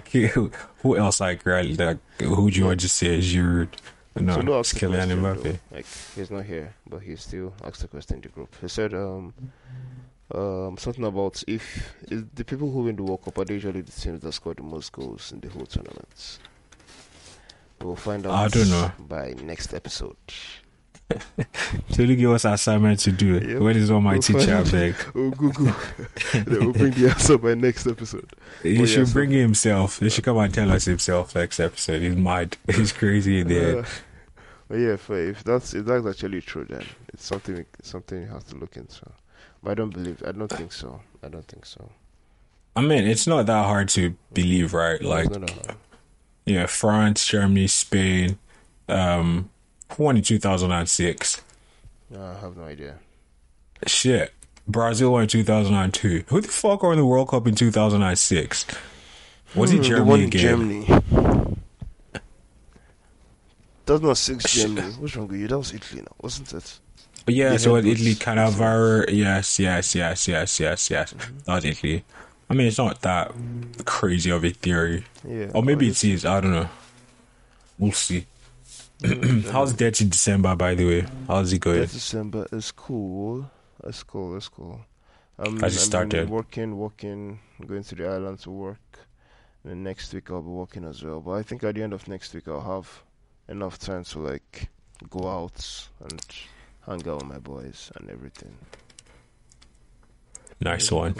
Who, 0.83 0.97
else 0.97 1.21
like 1.21 1.45
right? 1.45 1.77
Like, 1.77 1.97
who 2.19 2.51
do 2.51 2.59
you 2.59 2.65
want 2.65 2.81
to 2.81 2.89
say 2.89 3.17
is 3.17 3.33
Giroud? 3.33 3.69
No, 4.15 4.35
so 4.35 4.41
no 4.41 4.59
it's 4.59 4.73
ask 4.73 4.79
the 4.79 4.87
Kylian 4.87 5.21
Mbappe. 5.21 5.59
Like 5.71 5.85
he's 6.15 6.29
not 6.29 6.43
here, 6.43 6.73
but 6.85 6.99
he 6.99 7.15
still 7.15 7.53
asked 7.63 7.81
the 7.81 7.87
question 7.87 8.17
in 8.17 8.21
the 8.21 8.27
group. 8.27 8.53
He 8.59 8.67
said, 8.67 8.93
um, 8.93 9.33
um, 10.35 10.77
something 10.77 11.05
about 11.05 11.41
if 11.47 11.93
is 12.11 12.25
the 12.35 12.43
people 12.43 12.69
who 12.69 12.83
win 12.83 12.97
the 12.97 13.03
World 13.03 13.23
Cup 13.23 13.37
are 13.37 13.45
usually 13.53 13.81
the 13.81 13.91
teams 13.91 14.19
that 14.19 14.31
score 14.33 14.53
the 14.53 14.63
most 14.63 14.91
goals 14.91 15.31
in 15.31 15.39
the 15.39 15.47
whole 15.49 15.65
tournament. 15.65 16.39
We'll 17.81 17.95
find 17.95 18.25
out. 18.27 18.33
I 18.33 18.47
don't 18.49 18.69
know. 18.69 18.91
by 18.99 19.33
next 19.41 19.73
episode. 19.73 20.17
So 21.91 22.03
you 22.03 22.15
give 22.15 22.31
us 22.31 22.45
assignment 22.45 22.99
to 23.01 23.11
do. 23.11 23.33
Yep. 23.39 23.61
When 23.61 23.75
is 23.75 23.91
all 23.91 24.01
my 24.01 24.13
We'll 24.13 24.21
teacher? 24.21 24.63
Beg. 24.71 24.95
Oh, 25.15 25.31
Google. 25.31 25.65
will 26.33 26.73
bring 26.73 26.91
the 26.91 27.09
answer 27.09 27.37
by 27.37 27.55
next 27.55 27.87
episode. 27.87 28.29
He 28.63 28.85
should 28.85 29.11
bring 29.11 29.31
himself. 29.31 29.99
He 29.99 30.09
should 30.09 30.23
come 30.23 30.37
and 30.37 30.53
tell 30.53 30.71
us 30.71 30.85
himself 30.85 31.35
next 31.35 31.59
episode. 31.59 32.01
He's 32.01 32.15
mad. 32.15 32.57
He's 32.73 32.91
crazy 32.91 33.39
in 33.39 33.47
the 33.47 33.55
head. 33.59 33.77
Uh, 33.77 33.83
but 34.67 34.75
yeah, 34.75 34.93
if, 34.93 35.09
if 35.09 35.43
that's 35.43 35.73
if 35.73 35.85
that's 35.85 36.05
actually 36.05 36.41
true, 36.41 36.65
then 36.65 36.85
it's 37.11 37.25
something 37.25 37.65
something 37.81 38.21
you 38.21 38.27
have 38.27 38.45
to 38.45 38.55
look 38.55 38.77
into. 38.77 39.01
But 39.63 39.71
I 39.71 39.73
don't 39.73 39.89
believe. 39.89 40.21
I 40.25 40.31
don't 40.31 40.47
think 40.51 40.71
so. 40.71 41.01
I 41.23 41.27
don't 41.27 41.47
think 41.47 41.65
so. 41.65 41.89
I 42.75 42.81
mean, 42.81 43.05
it's 43.05 43.25
not 43.27 43.47
that 43.47 43.65
hard 43.65 43.89
to 43.89 44.15
believe, 44.33 44.73
right? 44.73 45.01
Like, 45.01 45.25
It's 45.25 45.37
not 45.37 45.47
that 45.47 45.65
hard. 45.65 45.77
yeah, 46.45 46.65
France, 46.67 47.25
Germany, 47.25 47.67
Spain, 47.67 48.37
um, 48.87 49.49
who 49.93 50.03
won 50.03 50.17
in 50.17 50.23
2006? 50.23 51.41
No, 52.11 52.23
I 52.25 52.39
have 52.39 52.57
no 52.57 52.63
idea. 52.63 52.95
Shit. 53.87 54.33
Brazil 54.67 55.11
won 55.11 55.23
in 55.23 55.27
2002. 55.27 56.23
Who 56.27 56.41
the 56.41 56.47
fuck 56.47 56.83
won 56.83 56.97
the 56.97 57.05
World 57.05 57.29
Cup 57.29 57.47
in 57.47 57.55
2006? 57.55 58.65
Was 59.55 59.71
it 59.71 59.75
Hmm, 59.77 59.81
the 59.81 59.87
Germany 59.87 60.09
one 60.09 60.21
again? 60.21 60.41
Germany. 60.41 60.85
That's 63.85 64.01
not 64.01 64.17
six 64.17 64.53
Germany. 64.53 64.91
What's 64.99 65.15
wrong 65.15 65.27
with 65.27 65.39
you? 65.39 65.47
That 65.47 65.57
was 65.57 65.73
Italy 65.73 66.01
now, 66.01 66.15
wasn't 66.21 66.53
it? 66.53 66.79
Yeah, 67.27 67.49
They 67.49 67.57
so 67.57 67.75
had 67.75 67.85
Italy, 67.85 68.13
Cannavaro. 68.15 69.05
Yes, 69.09 69.59
yes, 69.59 69.95
yes, 69.95 70.27
yes, 70.27 70.59
yes, 70.59 70.89
yes. 70.91 71.13
Mm-hmm. 71.13 71.37
That 71.45 71.55
was 71.55 71.65
Italy. 71.65 72.03
I 72.49 72.53
mean, 72.53 72.67
it's 72.67 72.77
not 72.77 73.01
that 73.01 73.31
crazy 73.85 74.29
of 74.31 74.43
a 74.43 74.49
theory. 74.51 75.05
Yeah. 75.27 75.51
Or 75.53 75.63
maybe 75.63 75.87
it's 75.87 76.03
it 76.03 76.11
is. 76.11 76.25
I 76.25 76.39
don't 76.41 76.51
know. 76.51 76.69
We'll 77.77 77.91
see. 77.91 78.25
How's 79.51 79.73
Dirty 79.73 80.05
December, 80.05 80.55
by 80.55 80.75
the 80.75 80.85
way? 80.85 81.05
How's 81.27 81.53
it 81.53 81.59
going? 81.59 81.81
December 81.81 82.47
is 82.51 82.71
cool. 82.71 83.49
It's 83.85 84.03
cool. 84.03 84.35
It's 84.35 84.49
cool. 84.49 84.81
Um, 85.37 85.63
I 85.63 85.69
just 85.69 85.85
started. 85.85 86.29
working, 86.29 86.77
working, 86.77 87.39
going 87.65 87.83
to 87.83 87.95
the 87.95 88.07
island 88.07 88.39
to 88.39 88.51
work. 88.51 88.99
And 89.63 89.71
then 89.71 89.83
next 89.83 90.13
week 90.13 90.29
I'll 90.31 90.41
be 90.41 90.49
working 90.49 90.83
as 90.83 91.01
well. 91.01 91.21
But 91.21 91.31
I 91.31 91.43
think 91.43 91.63
at 91.63 91.75
the 91.75 91.83
end 91.83 91.93
of 91.93 92.07
next 92.09 92.33
week 92.33 92.47
I'll 92.49 92.59
have 92.59 93.03
enough 93.47 93.79
time 93.79 94.03
to 94.03 94.19
like 94.19 94.69
go 95.09 95.29
out 95.29 95.87
and 96.01 96.21
hang 96.85 97.07
out 97.07 97.19
with 97.19 97.25
my 97.25 97.39
boys 97.39 97.91
and 97.95 98.09
everything. 98.09 98.53
Nice 100.59 100.91
one. 100.91 101.15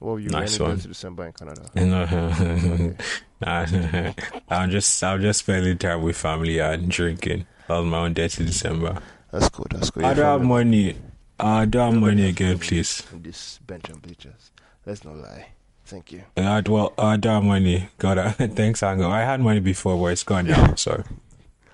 Were 0.00 0.18
you 0.20 0.28
Nice 0.28 0.60
any 0.60 0.68
one. 0.68 0.78
to 0.78 0.88
December 0.88 1.26
in 1.26 1.32
Canada? 1.32 1.70
Nah, 3.38 3.52
uh, 3.52 4.12
I'm 4.48 4.70
just 4.70 5.02
I'm 5.04 5.20
just 5.20 5.40
spending 5.40 5.76
time 5.78 6.02
with 6.02 6.16
family 6.16 6.58
and 6.58 6.90
drinking. 6.90 7.46
That 7.68 7.78
was 7.78 7.86
my 7.86 7.98
own 7.98 8.14
Dirty 8.14 8.44
December. 8.46 8.98
That's 9.30 9.48
cool. 9.50 9.66
That's 9.70 9.90
cool. 9.90 10.06
I 10.06 10.14
don't 10.14 10.24
have 10.24 10.42
money. 10.42 10.96
I 11.38 11.66
don't 11.66 11.92
have 11.92 12.00
money 12.00 12.28
again, 12.30 12.58
please. 12.58 13.02
In 13.12 13.22
this 13.22 13.58
bench 13.66 13.90
and 13.90 14.00
bleachers. 14.00 14.52
Let's 14.86 15.04
not 15.04 15.16
lie. 15.16 15.48
Thank 15.84 16.12
you. 16.12 16.22
Uh, 16.36 16.40
I 16.40 16.62
well, 16.66 16.94
I 16.96 17.16
don't 17.18 17.34
have 17.34 17.44
money. 17.44 17.88
God, 17.98 18.16
I, 18.18 18.30
thanks, 18.32 18.82
Ango. 18.82 19.10
I 19.10 19.20
had 19.22 19.40
money 19.40 19.60
before, 19.60 19.96
but 19.98 20.12
it's 20.12 20.22
gone 20.24 20.46
now. 20.46 20.74
So 20.76 21.02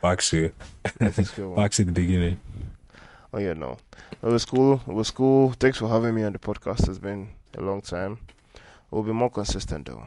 back 0.01 0.21
to 0.23 0.51
back 0.99 1.71
to 1.73 1.85
the 1.85 1.93
beginning. 1.93 2.41
Oh 3.33 3.39
yeah, 3.39 3.53
no. 3.53 3.79
It 4.23 4.27
was 4.27 4.45
cool. 4.45 4.81
It 4.87 4.93
was 4.93 5.11
cool. 5.13 5.53
Thanks 5.53 5.79
for 5.79 5.89
having 5.89 6.15
me 6.15 6.25
on 6.25 6.33
the 6.33 6.39
podcast. 6.41 6.89
It's 6.89 6.99
been 6.99 7.29
a 7.57 7.61
long 7.63 7.81
time. 7.81 8.19
We'll 8.91 9.03
be 9.03 9.13
more 9.13 9.31
consistent 9.31 9.87
though. 9.87 10.05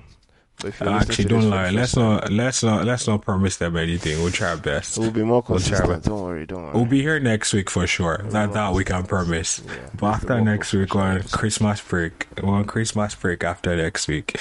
But 0.57 0.67
if 0.67 0.81
Actually, 0.81 1.25
don't 1.25 1.49
lie. 1.49 1.69
Let's 1.69 1.97
not 1.97 2.31
let's 2.31 2.63
not 2.63 2.85
let's 2.85 3.07
not 3.07 3.21
promise 3.23 3.57
them 3.57 3.75
anything. 3.75 4.21
We'll 4.21 4.31
try 4.31 4.51
our 4.51 4.57
best. 4.57 4.97
We'll 4.97 5.11
be 5.11 5.21
more 5.23 5.43
We'll 5.47 5.57
consistent. 5.59 5.89
our- 5.89 5.99
don't 5.99 6.21
worry. 6.21 6.45
Don't 6.45 6.63
worry. 6.63 6.73
We'll 6.73 6.85
be 6.85 7.01
here 7.01 7.19
next 7.19 7.51
week 7.53 7.69
for 7.69 7.85
sure. 7.87 8.19
We'll 8.23 8.31
That 8.31 8.53
that 8.53 8.73
we 8.73 8.85
can 8.85 9.03
promise. 9.03 9.61
Yeah. 9.65 9.73
But 9.93 10.01
We'll 10.01 10.11
after 10.11 10.41
next 10.41 10.71
week, 10.71 10.95
on. 10.95 11.23
Christmas 11.23 11.81
break. 11.81 12.27
On 12.41 12.63
Christmas 12.63 13.15
break 13.15 13.43
after 13.43 13.75
next 13.75 14.07
week, 14.07 14.39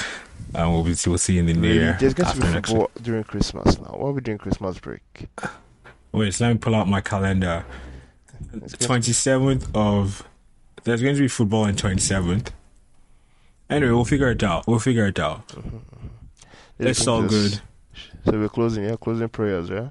and 0.55 0.73
we'll 0.73 0.85
be 0.85 0.95
we'll 1.07 1.19
see 1.19 1.39
in 1.39 1.47
the 1.47 1.53
new 1.53 1.63
Really? 1.63 1.75
year 1.81 1.97
There's 1.99 2.15
going 2.15 2.31
to 2.33 2.41
be 2.41 2.47
football 2.53 2.91
during 3.03 3.25
Christmas 3.25 3.77
now. 3.81 3.87
What 3.97 4.09
are 4.09 4.13
we 4.13 4.21
doing 4.21 4.39
Christmas 4.39 4.79
break? 4.79 5.03
Wait, 6.13 6.33
so 6.33 6.45
let 6.47 6.53
me 6.53 6.59
pull 6.59 6.77
out 6.77 6.87
my 6.89 7.01
calendar. 7.01 7.65
Twenty 8.79 9.13
seventh 9.13 9.69
of 9.75 10.23
there's 10.85 11.03
going 11.03 11.17
to 11.17 11.21
be 11.21 11.29
football 11.29 11.63
on 11.65 11.75
twenty 11.75 12.01
seventh. 12.01 12.53
Anyway, 13.75 13.93
we'll 13.93 14.05
figure 14.05 14.31
it 14.31 14.43
out. 14.43 14.67
We'll 14.67 14.79
figure 14.79 15.07
it 15.07 15.19
out. 15.19 15.43
Let's 16.79 16.99
It's 17.01 17.09
all 17.09 17.23
good. 17.23 17.61
So 18.25 18.33
we're 18.33 18.49
closing. 18.49 18.85
Yeah, 18.85 18.97
closing 18.97 19.29
prayers. 19.29 19.69
Yeah. 19.69 19.91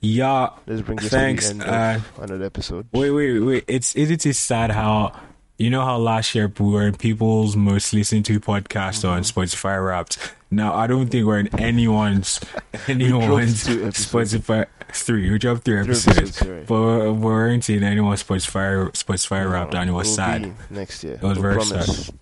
Yeah. 0.00 0.50
Let's 0.66 0.82
bring 0.82 0.98
this 0.98 1.08
Thanks, 1.10 1.48
to 1.50 1.54
the 1.54 1.72
uh, 1.72 1.76
end 1.76 2.02
of 2.18 2.22
another 2.24 2.44
episode. 2.44 2.86
Wait, 2.92 3.10
wait, 3.10 3.40
wait. 3.40 3.64
It's 3.66 3.94
it 3.96 4.22
sad 4.36 4.70
how 4.70 5.18
you 5.58 5.70
know 5.70 5.84
how 5.84 5.96
last 5.96 6.34
year 6.34 6.52
we 6.58 6.70
were 6.70 6.86
in 6.86 6.94
people's 6.96 7.56
most 7.56 7.92
listened 7.94 8.24
to 8.26 8.38
podcast 8.40 9.08
on 9.08 9.22
Mm-hmm. 9.22 9.40
Spotify 9.40 9.84
Wrapped. 9.84 10.34
Now 10.50 10.74
I 10.74 10.86
don't 10.86 11.08
think 11.08 11.26
we're 11.26 11.40
in 11.40 11.58
anyone's 11.58 12.40
anyone's. 12.88 13.64
Spotify 13.66 14.66
three. 14.92 15.30
We 15.30 15.38
dropped 15.38 15.64
three 15.64 15.82
Three 15.82 15.92
episodes, 15.92 16.18
episodes, 16.18 16.46
right. 16.48 16.66
but 16.68 17.12
we 17.14 17.18
weren't 17.18 17.68
in 17.70 17.82
anyone's 17.82 18.22
Spotify 18.22 18.90
Spotify 18.92 19.50
Wrapped, 19.50 19.74
and 19.74 19.90
it 19.90 19.92
was 19.94 20.14
sad. 20.14 20.52
next 20.70 21.02
year. 21.02 21.14
It 21.14 21.22
was 21.22 21.38
very 21.38 21.54
promise. 21.54 22.06
sad. 22.06 22.14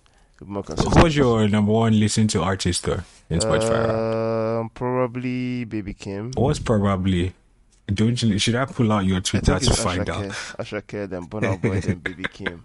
More 0.47 0.63
consistent. 0.63 1.03
was 1.03 1.15
your 1.15 1.47
number 1.47 1.71
one 1.71 1.99
listen 1.99 2.27
to 2.29 2.41
artist 2.41 2.83
though 2.83 2.99
in 3.29 3.39
Spotify 3.39 4.59
Um, 4.61 4.69
probably 4.69 5.65
Baby 5.65 5.93
Keem. 5.93 6.35
Was 6.37 6.59
probably 6.59 7.33
Don't 7.87 8.21
you? 8.23 8.39
Should 8.39 8.55
I 8.55 8.65
pull 8.65 8.91
out 8.91 9.05
your 9.05 9.21
Twitter 9.21 9.59
to 9.59 9.73
find 9.73 10.05
Asha 10.07 10.25
out? 10.25 10.31
Asake, 10.65 11.09
then 11.09 11.25
Burna 11.29 11.61
Boy, 11.61 11.79
then 11.81 11.99
Baby 11.99 12.23
Keem. 12.23 12.61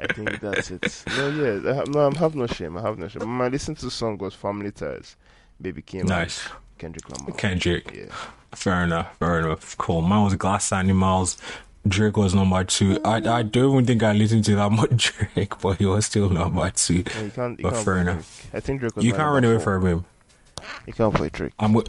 I 0.00 0.12
think 0.12 0.40
that's 0.40 0.70
it. 0.70 1.04
No, 1.16 1.28
yeah, 1.28 1.70
I 1.70 1.74
have, 1.74 1.88
no, 1.88 2.08
I 2.08 2.18
have 2.18 2.34
no 2.34 2.46
shame. 2.46 2.76
I 2.76 2.82
have 2.82 2.98
no 2.98 3.06
shame. 3.08 3.28
My 3.28 3.48
listen 3.48 3.74
to 3.76 3.90
song 3.90 4.18
was 4.18 4.34
Family 4.34 4.70
Ties, 4.72 5.16
Baby 5.60 5.82
Keem, 5.82 6.04
Nice. 6.04 6.48
Kendrick 6.78 7.08
Lamar. 7.10 7.34
Kendrick. 7.36 7.92
Yeah, 7.94 8.06
Fair 8.54 8.84
enough. 8.84 9.16
Fair 9.18 9.40
enough. 9.40 9.76
Cool. 9.78 10.00
Mine 10.00 10.24
was 10.24 10.34
Glass 10.36 10.72
Animals. 10.72 11.36
Drake 11.88 12.16
was 12.16 12.34
number 12.34 12.62
two. 12.64 13.00
I 13.04 13.16
I 13.16 13.42
don't 13.42 13.72
even 13.72 13.86
think 13.86 14.02
I 14.02 14.12
listened 14.12 14.44
to 14.46 14.56
that 14.56 14.70
much 14.70 15.12
Drake, 15.34 15.58
but 15.60 15.78
he 15.78 15.86
was 15.86 16.06
still 16.06 16.28
number 16.30 16.70
two. 16.70 17.04
no, 17.14 17.20
you 17.22 17.30
can't. 17.30 17.58
You 17.58 17.62
But 17.64 17.72
can't 17.74 17.84
fair 17.84 17.98
enough. 17.98 18.48
Drake. 18.50 18.54
I 18.54 18.60
think 18.60 18.80
Drake 18.80 18.96
was 18.96 19.04
You 19.04 19.12
can't 19.12 19.32
run 19.32 19.44
away 19.44 19.58
from 19.62 19.86
him. 19.86 20.04
You 20.86 20.92
can't 20.92 21.14
play 21.14 21.28
Drake. 21.28 21.52
I'm. 21.58 21.80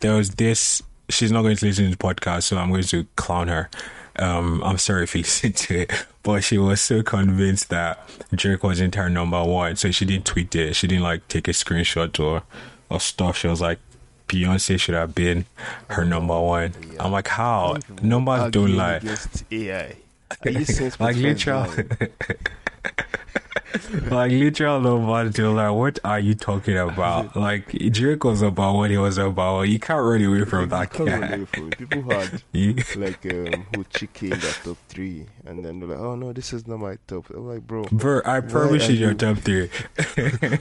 There 0.00 0.14
was 0.14 0.30
this. 0.30 0.82
She's 1.08 1.30
not 1.30 1.42
going 1.42 1.56
to 1.56 1.66
listen 1.66 1.84
to 1.84 1.90
the 1.90 1.96
podcast, 1.96 2.44
so 2.44 2.56
I'm 2.56 2.70
going 2.70 2.82
to 2.84 3.06
clown 3.16 3.48
her. 3.48 3.68
Um, 4.16 4.62
I'm 4.64 4.78
sorry 4.78 5.04
if 5.04 5.14
you 5.14 5.20
listen 5.22 5.52
to 5.52 5.80
it, 5.82 5.92
but 6.22 6.42
she 6.44 6.56
was 6.56 6.80
so 6.80 7.02
convinced 7.02 7.68
that 7.70 8.08
Drake 8.34 8.62
wasn't 8.62 8.94
her 8.94 9.10
number 9.10 9.42
one, 9.42 9.76
so 9.76 9.90
she 9.90 10.04
didn't 10.04 10.24
tweet 10.24 10.54
it. 10.54 10.74
She 10.76 10.86
didn't 10.86 11.02
like 11.02 11.26
take 11.28 11.48
a 11.48 11.50
screenshot 11.52 12.18
or 12.20 12.42
or 12.90 13.00
stuff. 13.00 13.36
She 13.38 13.48
was 13.48 13.60
like, 13.60 13.78
Beyonce 14.28 14.78
should 14.80 14.94
have 14.94 15.14
been 15.14 15.46
her 15.88 16.04
number 16.04 16.38
one. 16.40 16.72
I'm 16.98 17.12
like, 17.12 17.28
how? 17.28 17.76
Numbers 18.02 18.50
don't 18.50 18.76
lie. 18.76 19.00
AI. 19.50 19.96
Are 20.44 20.50
you 20.50 20.58
like 20.60 20.66
Spotify 20.68 21.10
is 21.10 21.22
literal, 21.22 21.60
lying? 21.60 21.90
like 24.10 24.30
literal 24.30 24.80
numbers 24.80 25.34
don't 25.34 25.56
lie. 25.56 25.70
What 25.70 25.98
are 26.04 26.18
you 26.20 26.34
talking 26.34 26.76
about? 26.78 27.34
Like 27.44 27.72
was 28.24 28.42
about 28.42 28.74
what 28.76 28.90
he 28.90 28.96
was 28.96 29.18
about. 29.18 29.62
You 29.62 29.78
can't 29.78 30.02
run 30.02 30.22
away 30.24 30.44
from 30.44 30.68
that 30.68 30.92
guy. 30.92 31.44
People 31.76 32.02
had 32.10 32.42
like 32.96 33.24
um, 33.26 33.66
who 33.74 33.84
chicken 33.90 34.30
that 34.30 34.60
top 34.64 34.76
three, 34.88 35.26
and 35.44 35.64
then 35.64 35.80
they're 35.80 35.88
like, 35.88 35.98
"Oh 35.98 36.14
no, 36.14 36.32
this 36.32 36.52
is 36.52 36.66
not 36.66 36.78
my 36.78 36.96
top." 37.06 37.28
I'm 37.30 37.46
like, 37.48 37.66
bro, 37.66 37.84
Bro, 37.92 38.22
I 38.24 38.40
promise 38.40 38.88
you, 38.88 38.94
your 38.96 39.10
you- 39.10 39.16
top 39.16 39.38
three. 39.38 39.68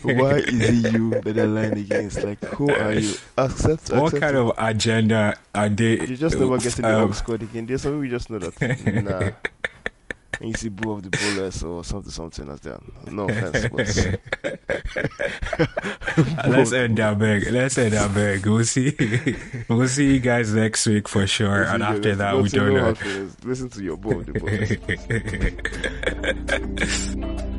why 0.04 0.38
is 0.38 0.86
it 0.86 0.94
you 0.94 1.10
that 1.22 1.38
are 1.38 1.48
lying 1.48 1.78
against? 1.78 2.24
Like, 2.24 2.44
who 2.56 2.70
are 2.72 2.94
you? 2.94 3.14
Accept. 3.38 3.92
what 3.92 4.14
accept 4.14 4.22
kind 4.22 4.36
it. 4.38 4.40
of 4.42 4.52
agenda 4.58 5.36
are 5.54 5.70
they? 5.70 6.00
You 6.02 6.18
just 6.18 6.38
never 6.38 6.58
get 6.58 6.74
to 6.74 6.82
the 6.82 6.96
um, 6.98 7.04
um, 7.06 7.14
squad 7.14 7.44
again. 7.44 7.66
There's 7.66 7.82
something 7.84 8.00
we 8.00 8.10
just 8.10 8.30
know 8.30 8.40
that. 8.40 9.04
Nah. 9.04 9.32
And 10.44 10.52
you 10.52 10.58
see 10.58 10.68
Boo 10.68 10.92
of 10.92 11.04
the 11.04 11.10
Bullets 11.10 11.64
or 11.64 11.86
something, 11.86 12.12
something 12.12 12.46
like 12.46 12.60
that. 12.60 12.82
No 13.10 13.30
offense, 13.30 13.70
but 13.70 13.88
Let's 16.50 16.74
end 16.74 16.98
that 16.98 17.18
big. 17.18 17.50
Let's 17.50 17.78
end 17.78 17.94
that 17.94 18.14
big. 18.14 18.46
We'll 18.46 18.66
see. 18.66 18.94
We'll 19.70 19.88
see 19.88 20.16
you 20.16 20.20
guys 20.20 20.54
next 20.54 20.86
week 20.86 21.08
for 21.08 21.26
sure. 21.28 21.64
And 21.64 21.82
after 21.82 22.14
that, 22.16 22.36
we 22.38 22.50
don't 22.50 22.74
know. 22.74 22.94
Listen 23.46 23.70
to 23.70 23.82
your 23.82 23.96
Boo 23.96 24.20
of 24.20 24.26
the 24.26 24.34
Bullets. 27.24 27.46